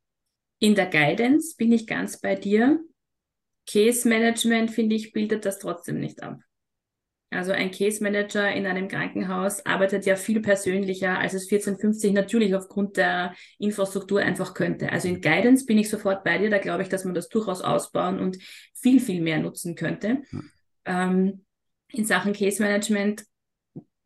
[0.58, 2.80] In der Guidance bin ich ganz bei dir.
[3.66, 6.38] Case Management, finde ich, bildet das trotzdem nicht ab.
[7.32, 12.54] Also ein Case Manager in einem Krankenhaus arbeitet ja viel persönlicher, als es 1450 natürlich
[12.54, 14.92] aufgrund der Infrastruktur einfach könnte.
[14.92, 16.50] Also in Guidance bin ich sofort bei dir.
[16.50, 18.36] Da glaube ich, dass man das durchaus ausbauen und
[18.74, 20.22] viel, viel mehr nutzen könnte.
[20.28, 20.50] Hm.
[20.84, 21.44] Ähm,
[21.88, 23.24] in Sachen Case Management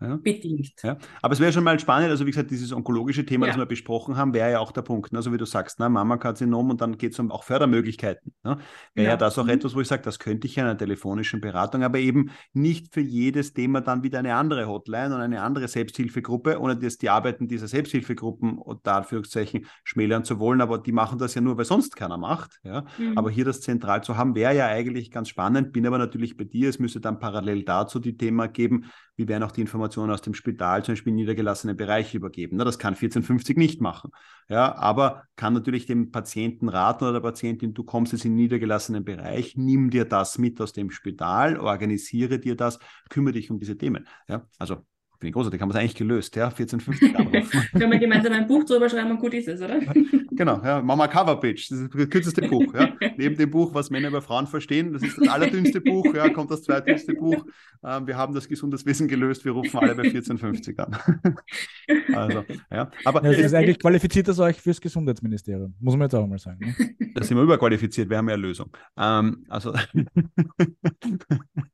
[0.00, 0.16] ja.
[0.16, 0.82] bedingt.
[0.82, 0.98] Ja.
[1.22, 3.52] Aber es wäre schon mal spannend, also wie gesagt, dieses onkologische Thema, ja.
[3.52, 5.12] das wir besprochen haben, wäre ja auch der Punkt.
[5.12, 5.18] Ne?
[5.18, 5.88] Also wie du sagst, ne?
[5.88, 8.34] Mama-Karzinom und dann geht es um auch Fördermöglichkeiten.
[8.44, 8.58] Ne?
[8.94, 9.16] Wäre ja.
[9.16, 9.50] das auch mhm.
[9.50, 13.00] etwas, wo ich sage, das könnte ich in einer telefonischen Beratung, aber eben nicht für
[13.00, 17.48] jedes Thema dann wieder eine andere Hotline und eine andere Selbsthilfegruppe, ohne dass die Arbeiten
[17.48, 21.96] dieser Selbsthilfegruppen da Anführungszeichen schmälern zu wollen, aber die machen das ja nur, weil sonst
[21.96, 22.60] keiner macht.
[22.62, 22.84] Ja?
[22.98, 23.16] Mhm.
[23.16, 26.44] Aber hier das zentral zu haben, wäre ja eigentlich ganz spannend, bin aber natürlich bei
[26.44, 28.84] dir, es müsste dann parallel dazu die Thema geben,
[29.16, 32.58] wie werden auch die Informationen aus dem Spital zum Beispiel in niedergelassene Bereiche übergeben.
[32.58, 34.10] Das kann 1450 nicht machen.
[34.48, 38.36] Ja, aber kann natürlich dem Patienten raten oder der Patientin, du kommst jetzt in den
[38.36, 42.78] niedergelassenen Bereich, nimm dir das mit aus dem Spital, organisiere dir das,
[43.08, 44.06] kümmere dich um diese Themen.
[44.28, 44.84] Ja, also
[45.18, 46.48] Finde ich großartig, haben wir es eigentlich gelöst, ja?
[46.48, 47.62] 1450 anrufen.
[47.72, 49.80] Können wir gemeinsam ein Buch drüber schreiben und gut ist es, oder?
[50.32, 52.92] genau, ja, Mama Cover Pitch, das ist das kürzeste Buch, ja.
[53.16, 56.50] Neben dem Buch, was Männer über Frauen verstehen, das ist das allerdünnste Buch, ja, kommt
[56.50, 57.46] das zweitdünnste Buch.
[57.82, 60.96] Ähm, wir haben das Gesundheitswesen gelöst, wir rufen alle bei 1450 an.
[62.14, 62.90] also, ja.
[63.04, 66.38] Aber ja, das ist eigentlich qualifiziert das euch fürs Gesundheitsministerium, muss man jetzt auch mal
[66.38, 66.58] sagen.
[66.60, 67.10] Ne?
[67.14, 68.70] Da sind wir überqualifiziert, wir haben ja Lösung.
[68.98, 69.72] Ähm, also.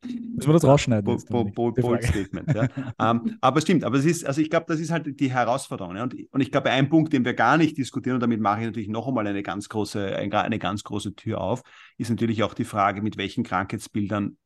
[0.00, 1.04] Müssen wir das rausschneiden?
[1.28, 2.68] Bo, bo, bold Statement, ja.
[3.00, 5.96] ähm, aber es stimmt, aber es ist, also ich glaube, das ist halt die Herausforderung.
[5.96, 6.02] Ja?
[6.04, 8.66] Und, und ich glaube, ein Punkt, den wir gar nicht diskutieren, und damit mache ich
[8.66, 11.62] natürlich noch einmal eine ganz große, eine ganz große Tür auf,
[11.98, 14.36] ist natürlich auch die Frage, mit welchen Krankheitsbildern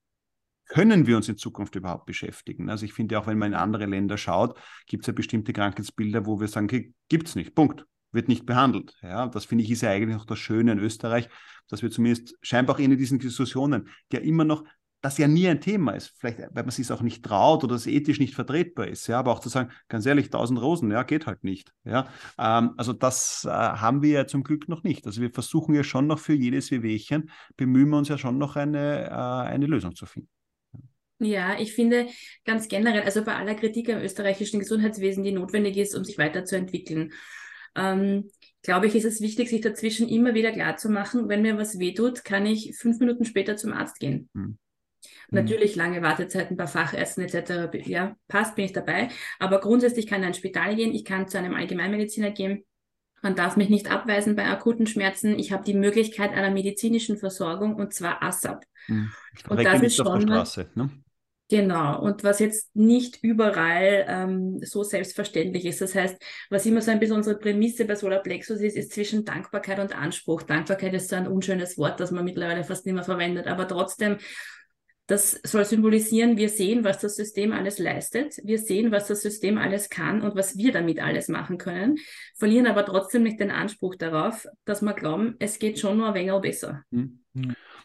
[0.68, 2.70] können wir uns in Zukunft überhaupt beschäftigen?
[2.70, 6.26] Also ich finde auch, wenn man in andere Länder schaut, gibt es ja bestimmte Krankheitsbilder,
[6.26, 8.94] wo wir sagen, gibt es nicht, Punkt, wird nicht behandelt.
[9.02, 11.28] Ja, das finde ich ist ja eigentlich auch das Schöne in Österreich,
[11.68, 14.64] dass wir zumindest scheinbar auch in diesen Diskussionen, ja immer noch
[15.06, 16.14] das ja nie ein Thema ist.
[16.18, 19.06] Vielleicht, weil man sich auch nicht traut oder es ethisch nicht vertretbar ist.
[19.06, 21.72] Ja, aber auch zu sagen, ganz ehrlich, tausend Rosen, ja, geht halt nicht.
[21.84, 25.06] Ja, ähm, also das äh, haben wir ja zum Glück noch nicht.
[25.06, 28.56] Also wir versuchen ja schon noch für jedes Wehwehchen, bemühen wir uns ja schon noch
[28.56, 30.28] eine, äh, eine Lösung zu finden.
[31.20, 32.08] Ja, ich finde
[32.44, 37.12] ganz generell, also bei aller Kritik am österreichischen Gesundheitswesen, die notwendig ist, um sich weiterzuentwickeln,
[37.76, 38.28] ähm,
[38.62, 42.44] glaube ich, ist es wichtig, sich dazwischen immer wieder klarzumachen, wenn mir was wehtut, kann
[42.44, 44.28] ich fünf Minuten später zum Arzt gehen.
[44.34, 44.58] Hm.
[45.30, 45.38] Mhm.
[45.38, 47.74] Natürlich lange Wartezeiten bei Fachärzten etc.
[47.86, 49.08] Ja, passt, bin ich dabei.
[49.38, 52.64] Aber grundsätzlich kann ich in ein Spital gehen, ich kann zu einem Allgemeinmediziner gehen.
[53.22, 55.38] Man darf mich nicht abweisen bei akuten Schmerzen.
[55.38, 58.64] Ich habe die Möglichkeit einer medizinischen Versorgung und zwar ASAP.
[58.88, 59.10] Mhm.
[59.48, 60.06] Und das ist schon.
[60.06, 60.90] Auf der Straße, ne?
[61.48, 65.80] Genau, und was jetzt nicht überall ähm, so selbstverständlich ist.
[65.80, 69.24] Das heißt, was immer so ein bisschen unsere Prämisse bei Solar Plexus ist, ist zwischen
[69.24, 70.42] Dankbarkeit und Anspruch.
[70.42, 74.16] Dankbarkeit ist so ein unschönes Wort, das man mittlerweile fast nicht mehr verwendet, aber trotzdem
[75.06, 79.56] das soll symbolisieren, wir sehen, was das System alles leistet, wir sehen, was das System
[79.56, 81.96] alles kann und was wir damit alles machen können,
[82.36, 86.14] verlieren aber trotzdem nicht den Anspruch darauf, dass wir glauben, es geht schon nur ein
[86.14, 86.82] wenig besser.
[86.90, 87.20] Mhm.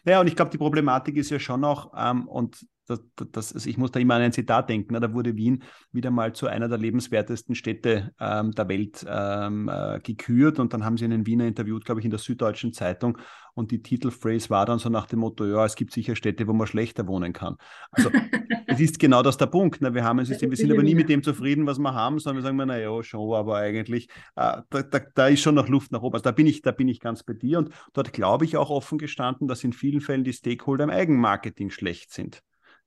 [0.04, 3.00] Ja, und ich glaube, die Problematik ist ja schon auch, ähm, und das,
[3.30, 5.00] das, also ich muss da immer an ein Zitat denken, ne?
[5.00, 5.62] da wurde Wien
[5.92, 10.84] wieder mal zu einer der lebenswertesten Städte ähm, der Welt ähm, äh, gekürt und dann
[10.84, 13.18] haben sie einen Wiener interviewt, glaube ich, in der Süddeutschen Zeitung
[13.54, 16.52] und die Titelphrase war dann so nach dem Motto, ja, es gibt sicher Städte, wo
[16.52, 17.56] man schlechter wohnen kann.
[17.90, 18.10] Also
[18.66, 19.80] es ist genau das der Punkt.
[19.80, 19.94] Ne?
[19.94, 22.42] Wir haben ein System, wir sind aber nie mit dem zufrieden, was wir haben, sondern
[22.42, 26.02] wir sagen, naja, schon, aber eigentlich, äh, da, da, da, ist schon noch Luft nach
[26.02, 26.14] oben.
[26.14, 28.70] Also da bin ich, da bin ich ganz bei dir und dort glaube ich auch
[28.70, 32.42] offen gestanden, dass in vielen Fällen die Stakeholder im Eigenmarketing schlecht sind.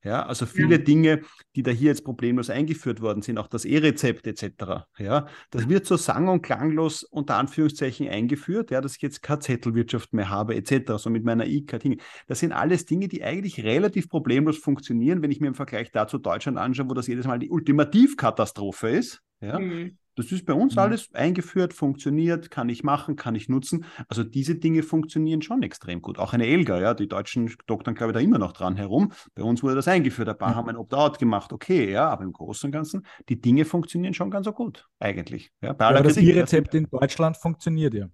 [0.06, 0.82] Ja, also viele ja.
[0.82, 1.22] Dinge,
[1.56, 4.86] die da hier jetzt problemlos eingeführt worden sind, auch das E-Rezept etc.
[4.98, 9.40] Ja, das wird so sang- und klanglos unter Anführungszeichen eingeführt, ja, dass ich jetzt keine
[9.40, 10.92] Zettelwirtschaft mehr habe etc.
[10.98, 11.82] So mit meiner E-Card.
[12.28, 16.18] Das sind alles Dinge, die eigentlich relativ problemlos funktionieren, wenn ich mir im Vergleich dazu
[16.18, 19.25] Deutschland anschaue, wo das jedes Mal die Ultimativkatastrophe ist.
[19.40, 19.58] Ja.
[19.58, 19.98] Mhm.
[20.16, 20.80] Das ist bei uns mhm.
[20.80, 23.84] alles eingeführt, funktioniert, kann ich machen, kann ich nutzen.
[24.08, 26.18] Also diese Dinge funktionieren schon extrem gut.
[26.18, 29.12] Auch eine Elga, ja, die Deutschen doktern, glaube ich, da immer noch dran herum.
[29.34, 30.54] Bei uns wurde das eingeführt, ein paar mhm.
[30.54, 34.30] haben ein Opt-out gemacht, okay, ja, aber im Großen und Ganzen, die Dinge funktionieren schon
[34.30, 35.52] ganz so gut, eigentlich.
[35.60, 38.06] Ja, bei ja, das E-Rezept in Deutschland funktioniert ja.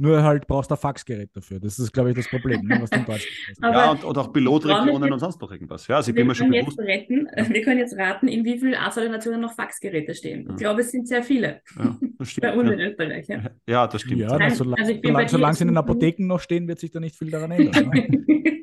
[0.00, 1.58] Nur halt brauchst du ein Faxgerät dafür.
[1.58, 4.32] Das ist, glaube ich, das Problem, ne, was du in Deutschland Ja, und, und auch
[4.32, 5.88] Pilotregionen und sonst noch irgendwas.
[5.88, 6.78] Ja, also ich bin mir schon bewusst.
[6.78, 7.48] Retten, ja.
[7.48, 10.46] Wir können jetzt raten, in wie vielen Arztordinationen noch Faxgeräte stehen.
[10.46, 10.50] Ja.
[10.52, 11.62] Ich glaube, es sind sehr viele.
[11.76, 12.42] Ja, das stimmt.
[12.42, 13.26] Bei uns in Österreich.
[13.28, 13.42] Ja.
[13.66, 14.20] ja, das stimmt.
[14.20, 17.00] Ja, Nein, solange, also solange, solange sie in den Apotheken noch stehen, wird sich da
[17.00, 17.90] nicht viel daran ändern.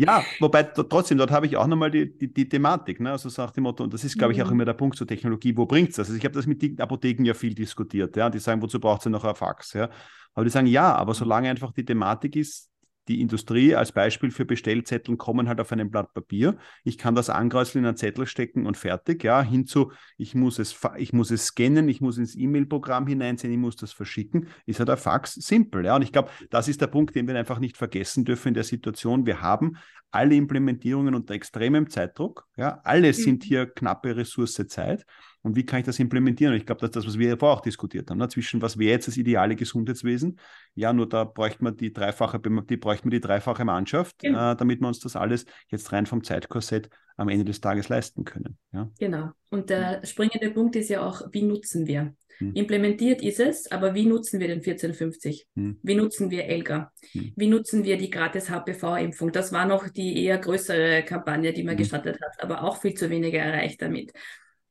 [0.00, 3.12] Ja, wobei trotzdem, dort habe ich auch nochmal die, die, die Thematik, ne?
[3.12, 4.52] also sagt dem Motto, und das ist, glaube ich, auch mhm.
[4.52, 6.08] immer der Punkt zur Technologie, wo bringt es das?
[6.08, 9.02] Also ich habe das mit den Apotheken ja viel diskutiert, ja, die sagen, wozu braucht
[9.02, 9.90] sie noch ein Fax, ja,
[10.32, 12.69] aber die sagen, ja, aber solange einfach die Thematik ist,
[13.10, 16.56] die Industrie als Beispiel für Bestellzetteln kommen halt auf einem Blatt Papier.
[16.84, 19.24] Ich kann das ankreuzeln in einen Zettel stecken und fertig.
[19.24, 23.58] Ja, hinzu, ich muss es, ich muss es scannen, ich muss ins E-Mail-Programm hineinsehen, ich
[23.58, 24.46] muss das verschicken.
[24.64, 25.84] Ist halt ein Fax simpel.
[25.84, 28.54] Ja, und ich glaube, das ist der Punkt, den wir einfach nicht vergessen dürfen in
[28.54, 29.26] der Situation.
[29.26, 29.76] Wir haben
[30.12, 32.46] alle Implementierungen unter extremem Zeitdruck.
[32.56, 33.12] Ja, alle mhm.
[33.12, 35.04] sind hier knappe Ressource Zeit
[35.42, 36.54] und wie kann ich das implementieren?
[36.54, 38.28] Ich glaube, das ist das, was wir vorher auch diskutiert haben, ne?
[38.28, 40.38] zwischen was wäre jetzt das ideale Gesundheitswesen.
[40.74, 44.52] Ja, nur da bräuchte man die dreifache, die bräuchte man die dreifache Mannschaft, genau.
[44.52, 48.24] äh, damit wir uns das alles jetzt rein vom Zeitkorsett am Ende des Tages leisten
[48.24, 48.58] können.
[48.72, 48.90] Ja?
[48.98, 49.30] Genau.
[49.50, 52.14] Und der springende Punkt ist ja auch, wie nutzen wir?
[52.38, 52.54] Hm.
[52.54, 55.46] Implementiert ist es, aber wie nutzen wir den 1450?
[55.54, 55.78] Hm.
[55.82, 56.92] Wie nutzen wir ELGA?
[57.12, 57.32] Hm.
[57.36, 59.32] Wie nutzen wir die gratis HPV-Impfung?
[59.32, 61.78] Das war noch die eher größere Kampagne, die man hm.
[61.78, 64.12] gestartet hat, aber auch viel zu wenige erreicht damit.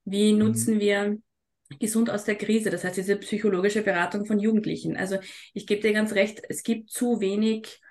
[0.09, 0.39] Wie mhm.
[0.39, 0.79] nutzen mhm.
[0.79, 1.17] wir
[1.79, 2.69] gesund aus der Krise?
[2.69, 4.97] Das heißt, diese psychologische Beratung von Jugendlichen.
[4.97, 5.17] Also
[5.53, 7.81] ich gebe dir ganz recht, es gibt zu wenig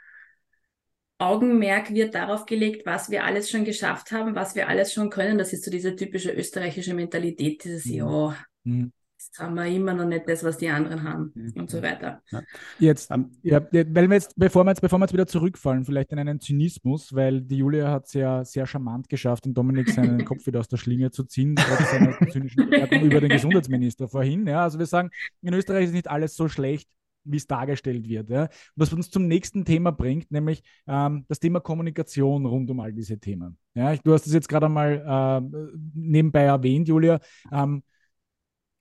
[1.20, 5.36] Augenmerk wird darauf gelegt, was wir alles schon geschafft haben, was wir alles schon können.
[5.36, 7.94] Das ist so diese typische österreichische Mentalität, dieses mhm.
[7.94, 8.92] Ja, mhm
[9.28, 11.52] jetzt haben wir immer noch nicht das, was die anderen haben mhm.
[11.56, 12.22] und so weiter.
[12.30, 12.42] Ja.
[12.78, 16.12] Jetzt, um, ja, weil wir jetzt, bevor wir jetzt, bevor wir jetzt wieder zurückfallen, vielleicht
[16.12, 20.24] in einen Zynismus, weil die Julia hat es ja sehr charmant geschafft, den Dominik seinen
[20.24, 22.72] Kopf wieder aus der Schlinge zu ziehen, trotz seiner zynischen
[23.02, 24.46] über den Gesundheitsminister vorhin.
[24.46, 25.10] Ja, also wir sagen,
[25.42, 26.88] in Österreich ist nicht alles so schlecht,
[27.24, 28.30] wie es dargestellt wird.
[28.30, 28.48] Ja.
[28.74, 33.18] Was uns zum nächsten Thema bringt, nämlich ähm, das Thema Kommunikation rund um all diese
[33.18, 33.58] Themen.
[33.74, 37.20] Ja, du hast es jetzt gerade einmal äh, nebenbei erwähnt, Julia.
[37.52, 37.82] Ähm,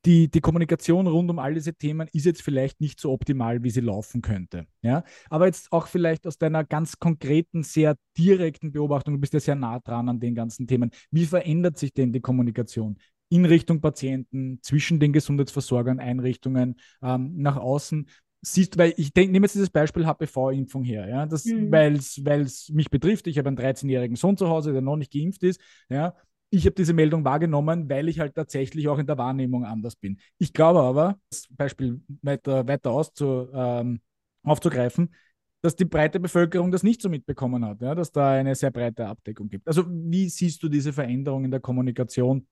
[0.07, 3.69] die, die Kommunikation rund um all diese Themen ist jetzt vielleicht nicht so optimal, wie
[3.69, 4.65] sie laufen könnte.
[4.81, 5.03] Ja?
[5.29, 9.55] Aber jetzt auch vielleicht aus deiner ganz konkreten, sehr direkten Beobachtung, du bist ja sehr
[9.55, 10.91] nah dran an den ganzen Themen.
[11.11, 12.97] Wie verändert sich denn die Kommunikation?
[13.29, 18.07] in Richtung Patienten, zwischen den Gesundheitsversorgern, Einrichtungen, ähm, nach außen
[18.41, 21.69] siehst, weil ich denke, nehme jetzt dieses Beispiel HPV-Impfung her, ja, mhm.
[21.69, 23.27] weil es mich betrifft.
[23.27, 26.15] Ich habe einen 13-jährigen Sohn zu Hause, der noch nicht geimpft ist, ja,
[26.49, 30.19] ich habe diese Meldung wahrgenommen, weil ich halt tatsächlich auch in der Wahrnehmung anders bin.
[30.37, 33.99] Ich glaube aber, das Beispiel weiter, weiter auszu, ähm,
[34.43, 35.13] aufzugreifen,
[35.61, 39.07] dass die breite Bevölkerung das nicht so mitbekommen hat, ja, dass da eine sehr breite
[39.07, 39.67] Abdeckung gibt.
[39.67, 42.47] Also wie siehst du diese Veränderung in der Kommunikation,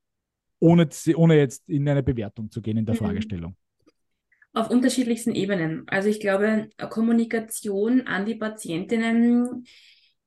[0.59, 2.99] ohne, ohne jetzt in eine Bewertung zu gehen in der mhm.
[2.99, 3.55] Fragestellung?
[4.53, 5.83] Auf unterschiedlichsten Ebenen.
[5.87, 9.65] Also ich glaube, Kommunikation an die Patientinnen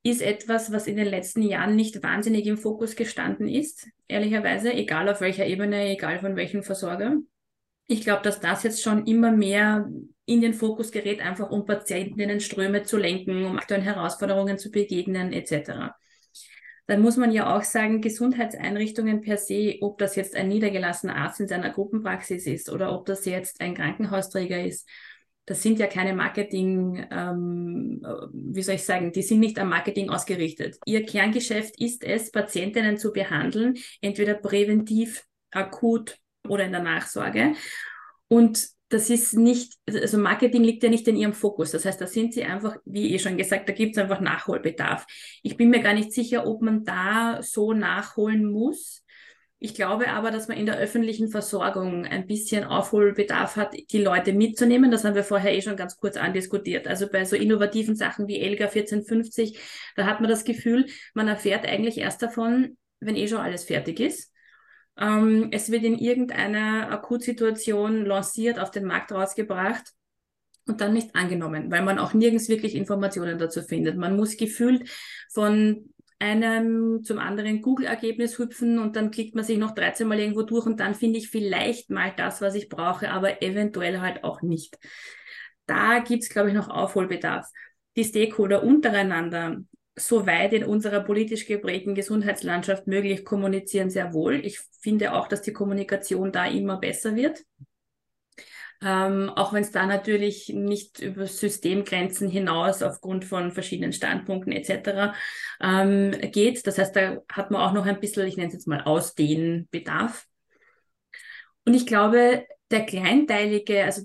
[0.09, 5.09] ist etwas, was in den letzten Jahren nicht wahnsinnig im Fokus gestanden ist, ehrlicherweise, egal
[5.09, 7.17] auf welcher Ebene, egal von welchem Versorger.
[7.87, 9.91] Ich glaube, dass das jetzt schon immer mehr
[10.27, 15.95] in den Fokus gerät, einfach um Patientinnenströme zu lenken, um aktuellen Herausforderungen zu begegnen, etc.
[16.87, 21.41] Dann muss man ja auch sagen, Gesundheitseinrichtungen per se, ob das jetzt ein niedergelassener Arzt
[21.41, 24.89] in seiner Gruppenpraxis ist oder ob das jetzt ein Krankenhausträger ist,
[25.49, 28.03] das sind ja keine Marketing, ähm,
[28.35, 30.77] wie soll ich sagen, die sind nicht am Marketing ausgerichtet.
[30.85, 37.55] Ihr Kerngeschäft ist es, Patientinnen zu behandeln, entweder präventiv, akut oder in der Nachsorge.
[38.29, 41.71] Und das ist nicht, also Marketing liegt ja nicht in ihrem Fokus.
[41.71, 45.07] Das heißt, da sind sie einfach, wie eh schon gesagt, da gibt es einfach Nachholbedarf.
[45.43, 49.03] Ich bin mir gar nicht sicher, ob man da so nachholen muss.
[49.61, 54.33] Ich glaube aber, dass man in der öffentlichen Versorgung ein bisschen Aufholbedarf hat, die Leute
[54.33, 54.93] mitzunehmen.
[54.93, 56.87] Das haben wir vorher eh schon ganz kurz andiskutiert.
[56.87, 59.59] Also bei so innovativen Sachen wie Elga 1450,
[59.97, 63.99] da hat man das Gefühl, man erfährt eigentlich erst davon, wenn eh schon alles fertig
[63.99, 64.33] ist.
[64.97, 69.93] Ähm, es wird in irgendeiner Akutsituation lanciert, auf den Markt rausgebracht
[70.67, 73.97] und dann nicht angenommen, weil man auch nirgends wirklich Informationen dazu findet.
[73.97, 74.89] Man muss gefühlt
[75.33, 80.43] von einem zum anderen Google-Ergebnis hüpfen und dann klickt man sich noch 13 Mal irgendwo
[80.43, 84.43] durch und dann finde ich vielleicht mal das, was ich brauche, aber eventuell halt auch
[84.43, 84.79] nicht.
[85.67, 87.47] Da gibt es, glaube ich, noch Aufholbedarf.
[87.97, 89.59] Die Stakeholder untereinander,
[89.97, 94.45] soweit in unserer politisch geprägten Gesundheitslandschaft möglich, kommunizieren sehr wohl.
[94.45, 97.45] Ich finde auch, dass die Kommunikation da immer besser wird.
[98.81, 105.15] Ähm, auch wenn es da natürlich nicht über Systemgrenzen hinaus aufgrund von verschiedenen Standpunkten etc.
[105.61, 106.65] Ähm, geht.
[106.67, 110.27] Das heißt, da hat man auch noch ein bisschen, ich nenne es jetzt mal, Ausdehnbedarf.
[111.65, 114.03] Und ich glaube, der kleinteilige, also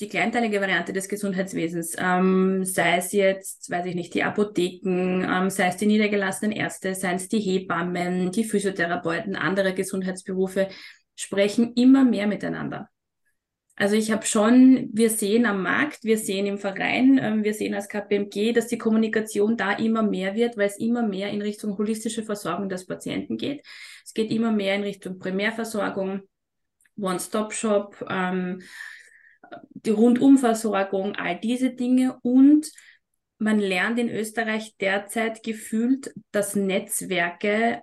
[0.00, 5.50] die kleinteilige Variante des Gesundheitswesens, ähm, sei es jetzt, weiß ich nicht, die Apotheken, ähm,
[5.50, 10.68] sei es die niedergelassenen Ärzte, seien es die Hebammen, die Physiotherapeuten, andere Gesundheitsberufe,
[11.14, 12.88] sprechen immer mehr miteinander.
[13.76, 17.74] Also ich habe schon, wir sehen am Markt, wir sehen im Verein, ähm, wir sehen
[17.74, 21.76] als KPMG, dass die Kommunikation da immer mehr wird, weil es immer mehr in Richtung
[21.76, 23.66] holistische Versorgung des Patienten geht.
[24.04, 26.22] Es geht immer mehr in Richtung Primärversorgung,
[26.96, 28.62] One-Stop-Shop, ähm,
[29.70, 32.70] die Rundumversorgung, all diese Dinge und
[33.38, 37.82] man lernt in Österreich derzeit gefühlt, dass Netzwerke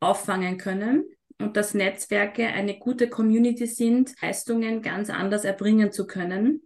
[0.00, 1.04] auffangen können
[1.40, 6.62] und dass Netzwerke eine gute Community sind, Leistungen ganz anders erbringen zu können,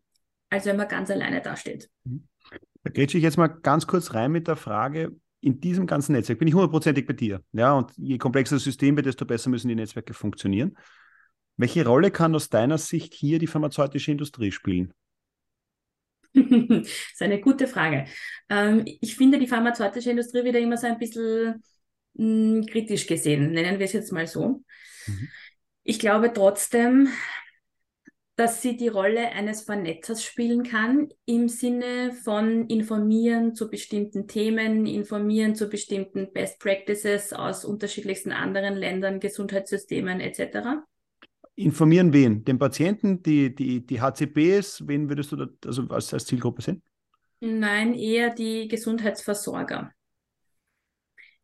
[0.50, 1.90] als wenn man ganz alleine dasteht.
[2.04, 6.38] Da grätsche ich jetzt mal ganz kurz rein mit der Frage, in diesem ganzen Netzwerk
[6.38, 7.42] bin ich hundertprozentig bei dir.
[7.52, 10.76] Ja, und je komplexer das System wird, desto besser müssen die Netzwerke funktionieren.
[11.56, 14.94] Welche Rolle kann aus deiner Sicht hier die pharmazeutische Industrie spielen?
[16.34, 18.06] das ist eine gute Frage.
[18.48, 21.62] Ähm, ich finde, die pharmazeutische Industrie wird ja immer so ein bisschen
[22.14, 24.62] mh, hm, kritisch gesehen, nennen wir es jetzt mal so.
[25.06, 25.28] Mhm.
[25.82, 27.08] Ich glaube trotzdem,
[28.36, 34.86] dass sie die Rolle eines Vernetzers spielen kann, im Sinne von informieren zu bestimmten Themen,
[34.86, 40.82] informieren zu bestimmten Best Practices aus unterschiedlichsten anderen Ländern, Gesundheitssystemen etc.
[41.54, 42.44] Informieren wen?
[42.44, 44.82] Den Patienten, die, die, die HCPs?
[44.88, 46.82] Wen würdest du da also als, als Zielgruppe sehen?
[47.38, 49.92] Nein, eher die Gesundheitsversorger.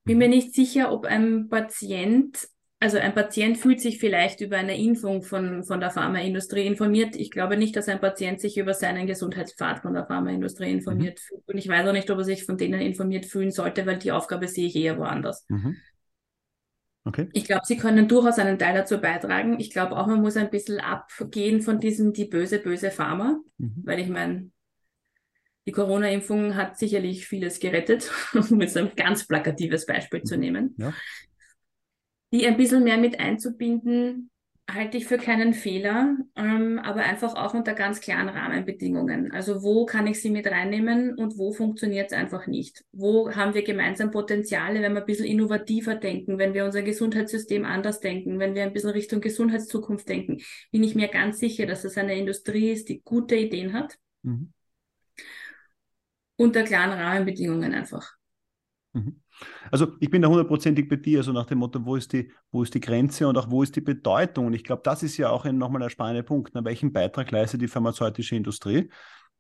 [0.05, 2.49] Bin mir nicht sicher, ob ein Patient,
[2.81, 7.15] also ein Patient fühlt sich vielleicht über eine Impfung von, von der Pharmaindustrie informiert.
[7.17, 11.23] Ich glaube nicht, dass ein Patient sich über seinen Gesundheitspfad von der Pharmaindustrie informiert mhm.
[11.23, 11.49] fühlt.
[11.49, 14.13] Und ich weiß auch nicht, ob er sich von denen informiert fühlen sollte, weil die
[14.13, 15.45] Aufgabe sehe ich eher woanders.
[15.49, 15.77] Mhm.
[17.05, 17.29] Okay.
[17.33, 19.59] Ich glaube, sie können durchaus einen Teil dazu beitragen.
[19.59, 23.83] Ich glaube auch, man muss ein bisschen abgehen von diesem die böse, böse Pharma, mhm.
[23.85, 24.51] weil ich meine,
[25.67, 28.11] die Corona-Impfung hat sicherlich vieles gerettet,
[28.51, 30.41] um jetzt ein ganz plakatives Beispiel zu mhm.
[30.41, 30.75] nehmen.
[30.79, 30.95] Ja.
[32.33, 34.31] Die ein bisschen mehr mit einzubinden,
[34.73, 39.33] halte ich für keinen Fehler, ähm, aber einfach auch unter ganz klaren Rahmenbedingungen.
[39.33, 42.85] Also wo kann ich sie mit reinnehmen und wo funktioniert es einfach nicht?
[42.93, 47.65] Wo haben wir gemeinsam Potenziale, wenn wir ein bisschen innovativer denken, wenn wir unser Gesundheitssystem
[47.65, 50.41] anders denken, wenn wir ein bisschen Richtung Gesundheitszukunft denken,
[50.71, 53.99] bin ich mir ganz sicher, dass das eine Industrie ist, die gute Ideen hat.
[54.23, 54.53] Mhm
[56.41, 58.15] unter klaren Rahmenbedingungen einfach.
[58.95, 59.21] Mhm.
[59.71, 62.63] Also ich bin da hundertprozentig bei dir, also nach dem Motto, wo ist die, wo
[62.63, 64.47] ist die Grenze und auch wo ist die Bedeutung?
[64.47, 66.55] Und ich glaube, das ist ja auch nochmal der spannende Punkt.
[66.55, 66.65] Ne?
[66.65, 68.91] Welchen Beitrag leistet die pharmazeutische Industrie?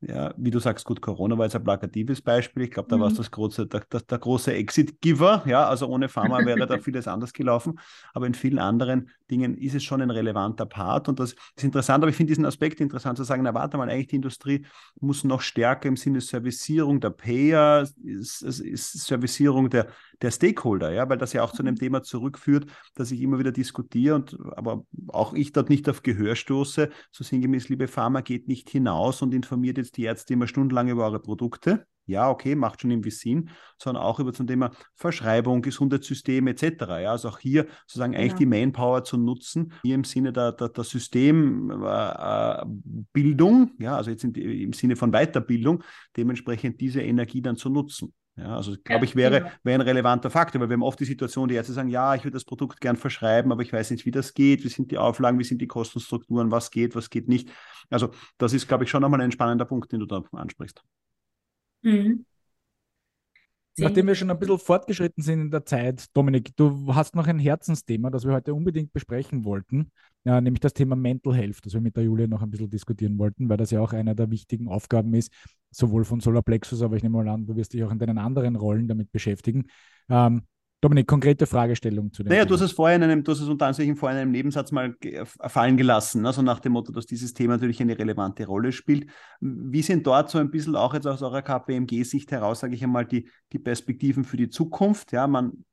[0.02, 2.64] Ja, wie du sagst, gut, Corona war jetzt ein plakatives Beispiel.
[2.64, 3.00] Ich glaube, da mhm.
[3.02, 5.42] war es das große, der, der, der große Exit-Giver.
[5.46, 7.78] Ja, also ohne Pharma wäre da vieles anders gelaufen.
[8.14, 11.08] Aber in vielen anderen Dingen ist es schon ein relevanter Part.
[11.08, 13.88] Und das ist interessant, aber ich finde diesen Aspekt interessant zu sagen, na warte mal,
[13.88, 14.66] eigentlich die Industrie
[15.00, 19.88] muss noch stärker im Sinne Servicierung der Payer, ist, ist Servicierung der,
[20.20, 21.78] der Stakeholder, ja, weil das ja auch zu einem mhm.
[21.78, 26.36] Thema zurückführt, das ich immer wieder diskutiere und aber auch ich dort nicht auf Gehör
[26.36, 26.90] stoße.
[27.10, 31.04] So sinngemäß, liebe Pharma, geht nicht hinaus und informiert jetzt die Ärzte immer stundenlang über
[31.04, 31.86] eure Produkte.
[32.06, 36.62] Ja, okay, macht schon irgendwie Sinn, sondern auch über zum Thema Verschreibung, Gesundheitssystem etc.
[37.02, 38.38] Ja, also auch hier sozusagen eigentlich ja.
[38.38, 44.24] die Manpower zu nutzen, hier im Sinne der, der, der Systembildung, äh, ja, also jetzt
[44.24, 45.84] in, im Sinne von Weiterbildung,
[46.16, 48.12] dementsprechend diese Energie dann zu nutzen.
[48.40, 49.50] Ja, also glaube ich, wäre, genau.
[49.64, 52.24] wäre ein relevanter Faktor, weil wir haben oft die Situation, die Ärzte sagen, ja, ich
[52.24, 54.98] würde das Produkt gern verschreiben, aber ich weiß nicht, wie das geht, wie sind die
[54.98, 57.50] Auflagen, wie sind die Kostenstrukturen, was geht, was geht nicht.
[57.90, 60.82] Also das ist, glaube ich, schon nochmal ein spannender Punkt, den du da ansprichst.
[61.82, 62.24] Mhm.
[63.78, 67.38] Nachdem wir schon ein bisschen fortgeschritten sind in der Zeit, Dominik, du hast noch ein
[67.38, 69.90] Herzensthema, das wir heute unbedingt besprechen wollten,
[70.24, 73.18] ja, nämlich das Thema Mental Health, das wir mit der Julia noch ein bisschen diskutieren
[73.18, 75.32] wollten, weil das ja auch einer der wichtigen Aufgaben ist,
[75.70, 78.56] sowohl von Solarplexus, aber ich nehme mal an, du wirst dich auch in deinen anderen
[78.56, 79.66] Rollen damit beschäftigen.
[80.10, 80.42] Ähm,
[80.80, 82.30] Dominik, konkrete Fragestellung zu dem.
[82.30, 82.48] Naja, Thema.
[82.48, 84.72] du hast es vorher in einem, du hast es unter anderem vorher in einem Nebensatz
[84.72, 89.06] mal fallen gelassen, also nach dem Motto, dass dieses Thema natürlich eine relevante Rolle spielt.
[89.40, 93.04] Wie sind dort so ein bisschen auch jetzt aus eurer KPMG-Sicht heraus, sage ich einmal,
[93.04, 95.12] die, die Perspektiven für die Zukunft?
[95.12, 95.64] Ja, man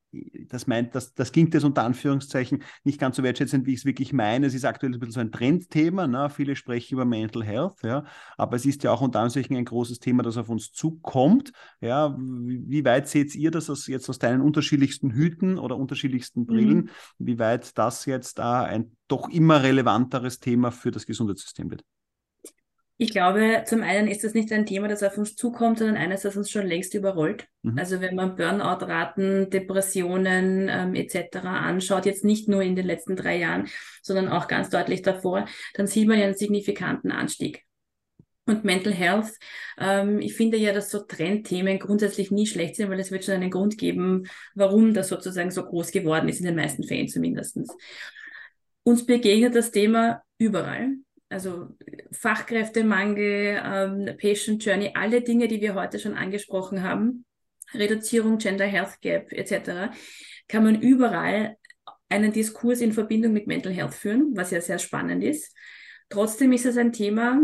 [0.48, 3.84] das meint, das, das klingt jetzt unter Anführungszeichen nicht ganz so wertschätzend, wie ich es
[3.84, 4.46] wirklich meine.
[4.46, 6.06] Es ist aktuell ein bisschen so ein Trendthema.
[6.06, 6.30] Ne?
[6.30, 8.04] Viele sprechen über Mental Health, ja,
[8.36, 11.52] aber es ist ja auch unter Anführungszeichen ein großes Thema, das auf uns zukommt.
[11.80, 16.78] Ja, wie weit seht ihr das aus, jetzt aus deinen unterschiedlichsten Hüten oder unterschiedlichsten Brillen?
[16.78, 16.90] Mhm.
[17.18, 21.84] Wie weit das jetzt äh, ein doch immer relevanteres Thema für das Gesundheitssystem wird?
[23.00, 26.22] Ich glaube, zum einen ist das nicht ein Thema, das auf uns zukommt, sondern eines,
[26.22, 27.46] das uns schon längst überrollt.
[27.62, 27.78] Mhm.
[27.78, 31.36] Also wenn man Burnout-Raten, Depressionen ähm, etc.
[31.44, 33.68] anschaut, jetzt nicht nur in den letzten drei Jahren,
[34.02, 37.62] sondern auch ganz deutlich davor, dann sieht man ja einen signifikanten Anstieg.
[38.46, 39.30] Und Mental Health,
[39.78, 43.34] ähm, ich finde ja, dass so Trendthemen grundsätzlich nie schlecht sind, weil es wird schon
[43.34, 44.24] einen Grund geben,
[44.56, 47.60] warum das sozusagen so groß geworden ist, in den meisten Fällen zumindest.
[48.82, 50.96] Uns begegnet das Thema überall
[51.28, 51.68] also
[52.12, 57.24] Fachkräftemangel, ähm, Patient Journey, alle Dinge, die wir heute schon angesprochen haben,
[57.74, 59.92] Reduzierung, Gender Health Gap etc.,
[60.48, 61.56] kann man überall
[62.08, 65.54] einen Diskurs in Verbindung mit Mental Health führen, was ja sehr spannend ist.
[66.08, 67.38] Trotzdem ist es ein Thema,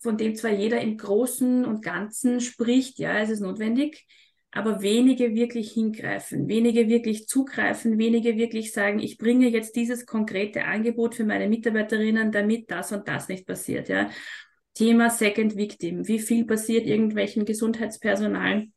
[0.00, 4.06] von dem zwar jeder im Großen und Ganzen spricht, ja, es ist notwendig,
[4.50, 10.64] aber wenige wirklich hingreifen, wenige wirklich zugreifen, wenige wirklich sagen, ich bringe jetzt dieses konkrete
[10.64, 13.88] Angebot für meine Mitarbeiterinnen, damit das und das nicht passiert.
[13.88, 14.10] Ja.
[14.74, 16.06] Thema Second Victim.
[16.08, 18.68] Wie viel passiert irgendwelchen Gesundheitspersonal?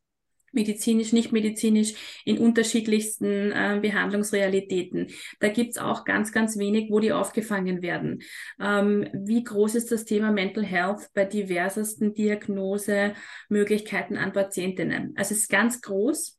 [0.52, 1.94] Medizinisch, nicht medizinisch,
[2.24, 5.08] in unterschiedlichsten äh, Behandlungsrealitäten.
[5.40, 8.22] Da gibt's auch ganz, ganz wenig, wo die aufgefangen werden.
[8.60, 15.14] Ähm, wie groß ist das Thema Mental Health bei diversesten Diagnosemöglichkeiten an Patientinnen?
[15.16, 16.38] Also es ist ganz groß.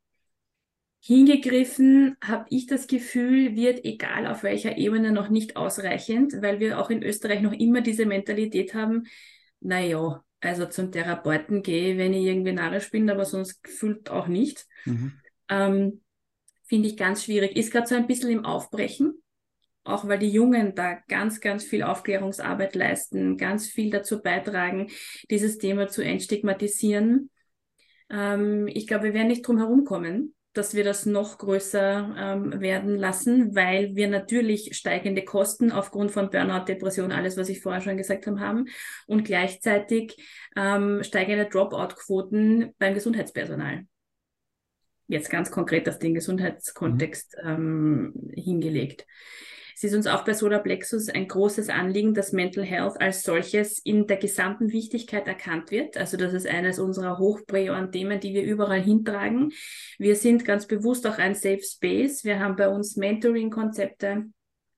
[1.05, 6.79] Hingegriffen, habe ich das Gefühl, wird egal auf welcher Ebene noch nicht ausreichend, weil wir
[6.79, 9.03] auch in Österreich noch immer diese Mentalität haben,
[9.59, 14.67] naja, also zum Therapeuten gehe, wenn ich irgendwie narrisch bin, aber sonst gefühlt auch nicht.
[14.85, 15.13] Mhm.
[15.49, 16.01] Ähm,
[16.65, 17.55] Finde ich ganz schwierig.
[17.55, 19.21] Ist gerade so ein bisschen im Aufbrechen,
[19.83, 24.89] auch weil die Jungen da ganz, ganz viel Aufklärungsarbeit leisten, ganz viel dazu beitragen,
[25.29, 27.29] dieses Thema zu entstigmatisieren.
[28.09, 32.61] Ähm, ich glaube, wir werden nicht drum herum kommen, dass wir das noch größer ähm,
[32.61, 37.81] werden lassen, weil wir natürlich steigende Kosten aufgrund von Burnout, Depression, alles, was ich vorher
[37.81, 38.65] schon gesagt habe, haben
[39.07, 40.15] und gleichzeitig
[40.55, 43.85] ähm, steigende Dropout-Quoten beim Gesundheitspersonal.
[45.07, 47.49] Jetzt ganz konkret auf den Gesundheitskontext mhm.
[47.49, 49.05] ähm, hingelegt.
[49.75, 53.79] Es ist uns auch bei Solar Plexus ein großes Anliegen, dass Mental Health als solches
[53.79, 55.97] in der gesamten Wichtigkeit erkannt wird.
[55.97, 59.51] Also das ist eines unserer hochprioren Themen, die wir überall hintragen.
[59.97, 62.23] Wir sind ganz bewusst auch ein Safe Space.
[62.23, 64.25] Wir haben bei uns Mentoring-Konzepte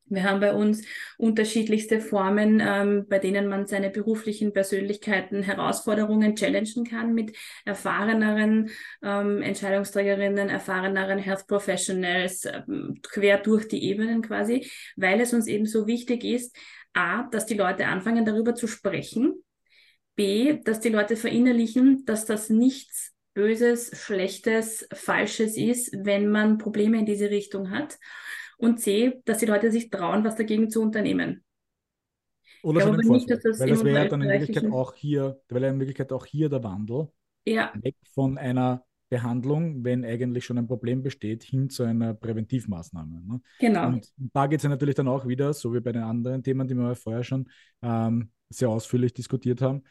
[0.08, 0.84] wir haben bei uns
[1.18, 7.36] unterschiedlichste Formen, ähm, bei denen man seine beruflichen Persönlichkeiten, Herausforderungen challengen kann mit
[7.66, 8.70] erfahreneren
[9.02, 15.66] ähm, Entscheidungsträgerinnen, erfahreneren Health Professionals, ähm, quer durch die Ebenen quasi, weil es uns eben
[15.66, 16.56] so wichtig ist,
[16.94, 19.44] a, dass die Leute anfangen darüber zu sprechen,
[20.16, 27.00] b, dass die Leute verinnerlichen, dass das nichts Böses, Schlechtes, Falsches ist, wenn man Probleme
[27.00, 27.98] in diese Richtung hat
[28.58, 31.44] und C, dass die Leute sich trauen, was dagegen zu unternehmen.
[32.64, 35.80] Oder schon im nicht, das weil das wäre dann in Wirklichkeit auch hier, weil in
[35.80, 37.10] Wirklichkeit auch hier der Wandel
[37.46, 37.72] ja.
[37.76, 43.22] weg von einer Behandlung, wenn eigentlich schon ein Problem besteht, hin zu einer Präventivmaßnahme.
[43.24, 43.42] Ne?
[43.60, 43.88] Genau.
[43.88, 46.68] Und da geht es ja natürlich dann auch wieder, so wie bei den anderen Themen,
[46.68, 47.48] die wir vorher schon
[47.84, 49.84] ähm, sehr ausführlich diskutiert haben,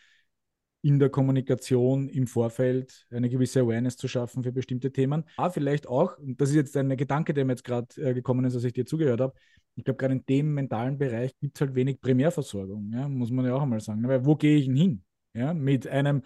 [0.84, 5.24] in der Kommunikation im Vorfeld eine gewisse Awareness zu schaffen für bestimmte Themen.
[5.38, 8.44] Aber vielleicht auch, und das ist jetzt ein Gedanke, der mir jetzt gerade äh, gekommen
[8.44, 9.32] ist, als ich dir zugehört habe,
[9.76, 13.46] ich glaube, gerade in dem mentalen Bereich gibt es halt wenig Primärversorgung, ja, muss man
[13.46, 14.06] ja auch einmal sagen.
[14.06, 15.04] Weil wo gehe ich denn hin?
[15.32, 16.22] Ja, mit einem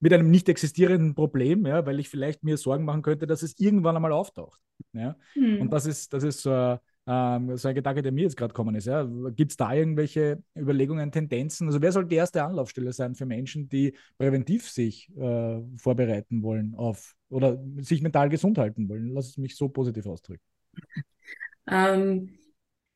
[0.00, 3.58] mit einem nicht existierenden Problem, ja, weil ich vielleicht mir Sorgen machen könnte, dass es
[3.58, 4.60] irgendwann einmal auftaucht.
[4.92, 5.16] Ja?
[5.34, 5.62] Mhm.
[5.62, 6.76] Und das ist, das ist so
[7.06, 8.86] ähm, so ein Gedanke, der mir jetzt gerade gekommen ist.
[8.86, 9.04] Ja.
[9.34, 11.66] Gibt es da irgendwelche Überlegungen, Tendenzen?
[11.66, 16.74] Also wer soll die erste Anlaufstelle sein für Menschen, die präventiv sich äh, vorbereiten wollen
[16.74, 19.08] auf oder sich mental gesund halten wollen?
[19.12, 20.42] Lass es mich so positiv ausdrücken.
[21.66, 22.38] Ähm,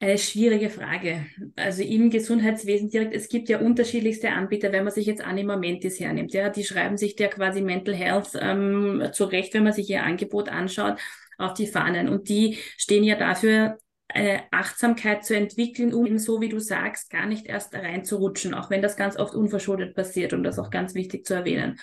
[0.01, 1.27] eine schwierige Frage.
[1.57, 6.33] Also im Gesundheitswesen direkt, es gibt ja unterschiedlichste Anbieter, wenn man sich jetzt Animamentis hernimmt.
[6.33, 10.49] Ja, die schreiben sich der quasi Mental Health ähm, zurecht, wenn man sich ihr Angebot
[10.49, 10.99] anschaut,
[11.37, 12.09] auf die Fahnen.
[12.09, 13.79] Und die stehen ja dafür,
[14.09, 18.83] eine Achtsamkeit zu entwickeln, um so wie du sagst, gar nicht erst reinzurutschen, auch wenn
[18.83, 21.79] das ganz oft unverschuldet passiert und das auch ganz wichtig zu erwähnen.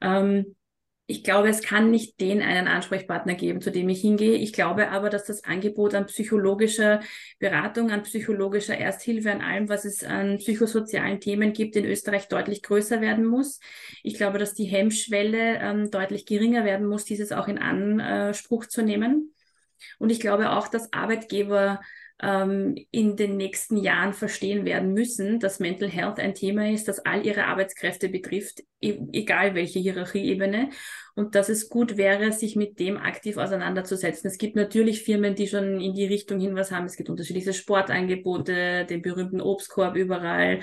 [0.00, 0.56] Ähm,
[1.08, 4.34] ich glaube, es kann nicht den einen Ansprechpartner geben, zu dem ich hingehe.
[4.34, 7.00] Ich glaube aber, dass das Angebot an psychologischer
[7.38, 12.60] Beratung, an psychologischer Ersthilfe, an allem, was es an psychosozialen Themen gibt, in Österreich deutlich
[12.62, 13.60] größer werden muss.
[14.02, 18.82] Ich glaube, dass die Hemmschwelle ähm, deutlich geringer werden muss, dieses auch in Anspruch zu
[18.82, 19.32] nehmen.
[19.98, 21.80] Und ich glaube auch, dass Arbeitgeber
[22.22, 27.00] ähm, in den nächsten Jahren verstehen werden müssen, dass Mental Health ein Thema ist, das
[27.00, 30.70] all ihre Arbeitskräfte betrifft, e egal welche Hierarchieebene.
[31.14, 34.30] Und dass es gut wäre, sich mit dem aktiv auseinanderzusetzen.
[34.30, 36.86] Es gibt natürlich Firmen, die schon in die Richtung hin was haben.
[36.86, 40.60] Es gibt unterschiedliche Sportangebote, den berühmten Obstkorb überall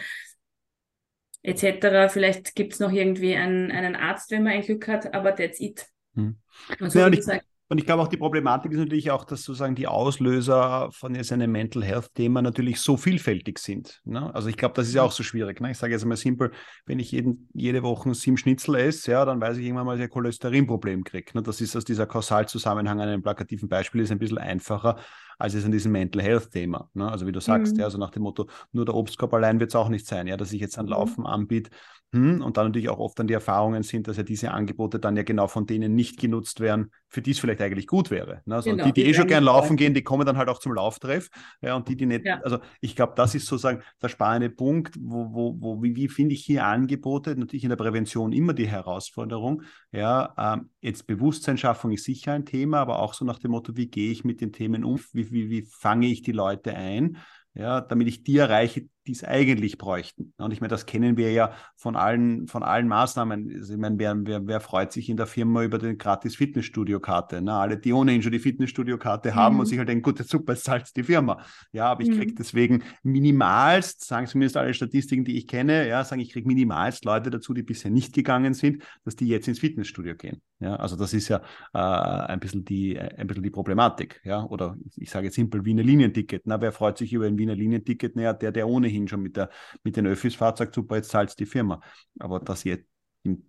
[1.44, 2.12] etc.
[2.12, 5.60] Vielleicht gibt es noch irgendwie einen, einen Arzt, wenn man ein Glück hat, aber that's
[5.60, 5.86] it.
[6.16, 6.38] Hm.
[6.80, 7.26] Also, ja, ich,
[7.70, 11.32] und ich glaube auch, die Problematik ist natürlich auch, dass sozusagen die Auslöser von jetzt
[11.32, 14.02] einem Mental Health-Thema natürlich so vielfältig sind.
[14.04, 14.34] Ne?
[14.36, 15.62] Also ich glaube, das ist ja auch so schwierig.
[15.62, 15.72] Ne?
[15.72, 16.52] Ich sage jetzt mal simpel,
[16.86, 20.02] wenn ich jeden, jede Woche sieben Schnitzel esse, ja, dann weiß ich irgendwann mal, dass
[20.02, 21.32] ich ein Cholesterinproblem kriege.
[21.34, 21.42] Ne?
[21.42, 24.98] Das ist aus dieser Kausalzusammenhang an einem plakativen Beispiel ist ein bisschen einfacher
[25.40, 26.90] als es an diesem Mental Health-Thema.
[26.94, 27.12] Ne?
[27.12, 27.80] Also wie du sagst, mhm.
[27.80, 30.38] ja, also nach dem Motto, nur der Obstkorb allein wird es auch nicht sein, ja,
[30.38, 30.92] dass ich jetzt ein mhm.
[30.92, 31.72] Laufen anbiete,
[32.14, 35.18] hm, und dann natürlich auch oft dann die Erfahrungen sind, dass ja diese Angebote dann
[35.18, 38.42] ja genau von denen nicht genutzt werden, für die es vielleicht eigentlich gut wäre.
[38.46, 38.56] Ne?
[38.56, 40.58] Also genau, die, die, die eh schon gern laufen gehen, die kommen dann halt auch
[40.58, 41.30] zum Lauftreff.
[41.62, 42.42] Ja, und die, die nicht, ja.
[42.42, 46.34] also ich glaube, das ist sozusagen der spannende Punkt, wo, wo, wo wie, wie finde
[46.34, 47.36] ich hier Angebote?
[47.36, 49.62] Natürlich in der Prävention immer die Herausforderung.
[49.92, 53.88] Ja, ähm, jetzt Bewusstseinsschaffung ist sicher ein Thema, aber auch so nach dem Motto, wie
[53.88, 55.00] gehe ich mit den Themen um?
[55.12, 57.18] Wie, wie, wie fange ich die Leute ein?
[57.54, 60.34] Ja, damit ich die erreiche, die es eigentlich bräuchten.
[60.38, 63.52] Und ich meine, das kennen wir ja von allen, von allen Maßnahmen.
[63.56, 67.42] Also ich meine, wer, wer, wer freut sich in der Firma über die gratis Fitnessstudio-Karte?
[67.42, 67.54] Ne?
[67.54, 69.36] Alle, die ohnehin schon die Fitnessstudio-Karte mhm.
[69.36, 71.44] haben und sich halt denken, gut, super, es zahlt die Firma.
[71.72, 72.18] Ja, aber ich mhm.
[72.18, 77.06] kriege deswegen minimalst, sagen zumindest alle Statistiken, die ich kenne, ja, sagen, ich kriege minimalst
[77.06, 80.42] Leute dazu, die bisher nicht gegangen sind, dass die jetzt ins Fitnessstudio gehen.
[80.60, 81.42] Ja, also das ist ja
[81.74, 84.22] äh, ein, bisschen die, ein bisschen die Problematik.
[84.24, 86.44] Ja, oder ich sage jetzt simpel Wiener Linienticket.
[86.46, 88.16] Na, wer freut sich über ein Wiener Linienticket?
[88.16, 89.50] Naja, der, der ohnehin ohnehin schon mit, der,
[89.84, 91.82] mit den Öffis fahrt, sagt super, jetzt zahlt die Firma.
[92.20, 92.88] Aber dass jetzt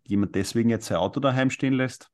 [0.05, 2.11] jemand deswegen jetzt sein Auto daheim stehen lässt,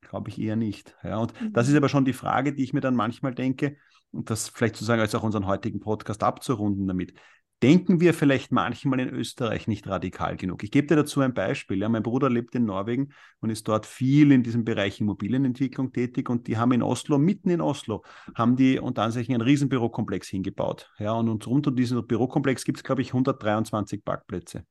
[0.00, 0.96] glaube ich eher nicht.
[1.02, 1.52] Ja, und mhm.
[1.52, 3.76] das ist aber schon die Frage, die ich mir dann manchmal denke,
[4.12, 7.12] und das vielleicht sozusagen als auch unseren heutigen Podcast abzurunden damit
[7.62, 10.62] denken wir vielleicht manchmal in Österreich nicht radikal genug.
[10.62, 11.78] Ich gebe dir dazu ein Beispiel.
[11.78, 16.28] Ja, mein Bruder lebt in Norwegen und ist dort viel in diesem Bereich Immobilienentwicklung tätig
[16.28, 18.04] und die haben in Oslo, mitten in Oslo,
[18.34, 20.90] haben die unter Anführungszeichen einen Riesenbürokomplex hingebaut.
[20.98, 24.64] Ja, und rund um diesen Bürokomplex gibt es, glaube ich, 123 Parkplätze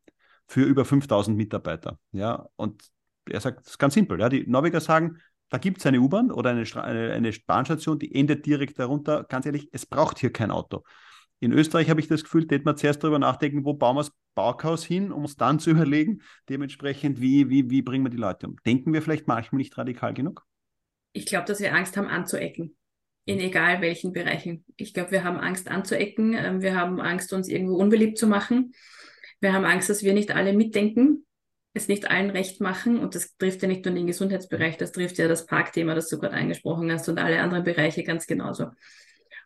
[0.47, 1.97] für über 5000 Mitarbeiter.
[2.11, 2.83] Ja, und
[3.27, 4.19] er sagt, es ist ganz simpel.
[4.19, 5.17] Ja, die Norweger sagen,
[5.49, 6.65] da gibt es eine U-Bahn oder eine,
[7.13, 9.23] eine Bahnstation, die endet direkt darunter.
[9.23, 10.83] Ganz ehrlich, es braucht hier kein Auto.
[11.45, 14.11] In Österreich habe ich das Gefühl, hätte man zuerst darüber nachdenken, wo bauen wir das
[14.33, 18.47] Baukhaus hin, um uns dann zu überlegen, dementsprechend, wie, wie, wie bringen wir die Leute
[18.47, 18.55] um.
[18.65, 20.43] Denken wir vielleicht manchmal nicht radikal genug?
[21.13, 22.75] Ich glaube, dass wir Angst haben, anzuecken.
[23.25, 24.65] In egal welchen Bereichen.
[24.75, 26.33] Ich glaube, wir haben Angst anzuecken.
[26.33, 28.71] Ähm, wir haben Angst, uns irgendwo unbeliebt zu machen.
[29.39, 31.27] Wir haben Angst, dass wir nicht alle mitdenken,
[31.75, 32.97] es nicht allen recht machen.
[32.97, 36.17] Und das trifft ja nicht nur den Gesundheitsbereich, das trifft ja das Parkthema, das du
[36.17, 38.71] gerade angesprochen hast und alle anderen Bereiche ganz genauso.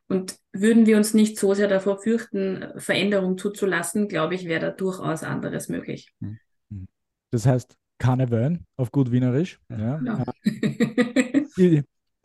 [0.09, 4.71] Und würden wir uns nicht so sehr davor fürchten, Veränderung zuzulassen, glaube ich, wäre da
[4.71, 6.13] durchaus anderes möglich.
[6.19, 6.39] Hm.
[6.71, 6.87] Hm.
[7.31, 9.59] Das heißt, keine wählen, auf gut Wienerisch.
[9.69, 10.01] Ja.
[10.01, 10.25] ja.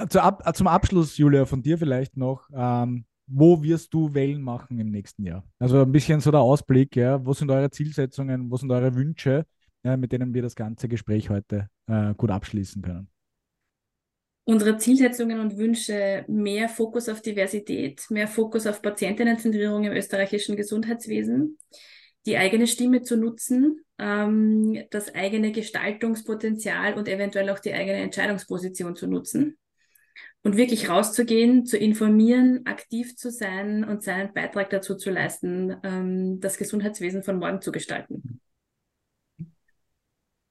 [0.08, 2.48] Zu ab, zum Abschluss, Julia, von dir vielleicht noch.
[2.52, 5.44] Ähm, wo wirst du Wellen machen im nächsten Jahr?
[5.58, 7.24] Also ein bisschen so der Ausblick, ja.
[7.24, 9.46] Wo sind eure Zielsetzungen, wo sind eure Wünsche,
[9.82, 13.08] ja, mit denen wir das ganze Gespräch heute äh, gut abschließen können?
[14.44, 21.58] Unsere Zielsetzungen und Wünsche mehr Fokus auf Diversität, mehr Fokus auf Patientinnenzentrierung im österreichischen Gesundheitswesen,
[22.26, 28.96] die eigene Stimme zu nutzen, ähm, das eigene Gestaltungspotenzial und eventuell auch die eigene Entscheidungsposition
[28.96, 29.58] zu nutzen
[30.42, 36.40] und wirklich rauszugehen, zu informieren, aktiv zu sein und seinen Beitrag dazu zu leisten, ähm,
[36.40, 38.40] das Gesundheitswesen von morgen zu gestalten.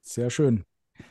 [0.02, 0.66] Sehr schön.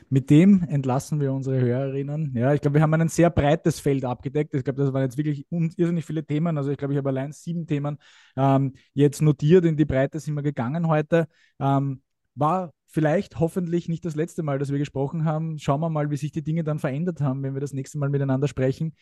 [0.09, 2.33] Mit dem entlassen wir unsere Hörerinnen.
[2.35, 4.53] Ja, ich glaube, wir haben ein sehr breites Feld abgedeckt.
[4.53, 6.57] Ich glaube, das waren jetzt wirklich irrsinnig viele Themen.
[6.57, 7.97] Also ich glaube, ich habe allein sieben Themen
[8.35, 9.65] ähm, jetzt notiert.
[9.65, 11.27] In die Breite sind wir gegangen heute.
[11.59, 12.01] Ähm,
[12.35, 15.57] war vielleicht hoffentlich nicht das letzte Mal, dass wir gesprochen haben.
[15.57, 18.09] Schauen wir mal, wie sich die Dinge dann verändert haben, wenn wir das nächste Mal
[18.09, 18.95] miteinander sprechen.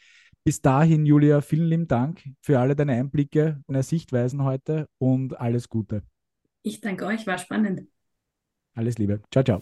[0.43, 5.69] Bis dahin, Julia, vielen lieben Dank für alle deine Einblicke, deine Sichtweisen heute und alles
[5.69, 6.03] Gute.
[6.63, 7.83] Ich danke euch, war spannend.
[8.73, 9.21] Alles Liebe.
[9.31, 9.61] Ciao, ciao.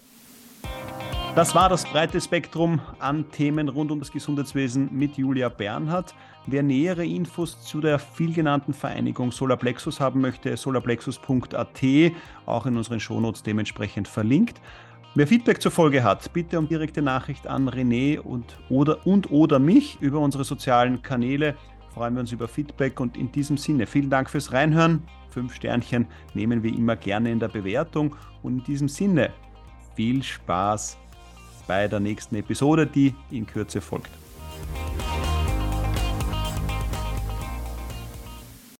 [1.40, 6.14] Das war das breite Spektrum an Themen rund um das Gesundheitswesen mit Julia Bernhardt.
[6.48, 11.82] Wer nähere Infos zu der vielgenannten Vereinigung Solarplexus haben möchte, solarplexus.at,
[12.46, 14.60] auch in unseren Shownotes dementsprechend verlinkt.
[15.16, 19.60] Wer Feedback zur Folge hat, bitte um direkte Nachricht an René und oder, und oder
[19.60, 21.56] mich über unsere sozialen Kanäle.
[21.94, 25.04] Freuen wir uns über Feedback und in diesem Sinne vielen Dank fürs Reinhören.
[25.30, 29.32] Fünf Sternchen nehmen wir immer gerne in der Bewertung und in diesem Sinne
[29.96, 30.98] viel Spaß
[31.70, 34.10] bei der nächsten Episode, die in Kürze folgt.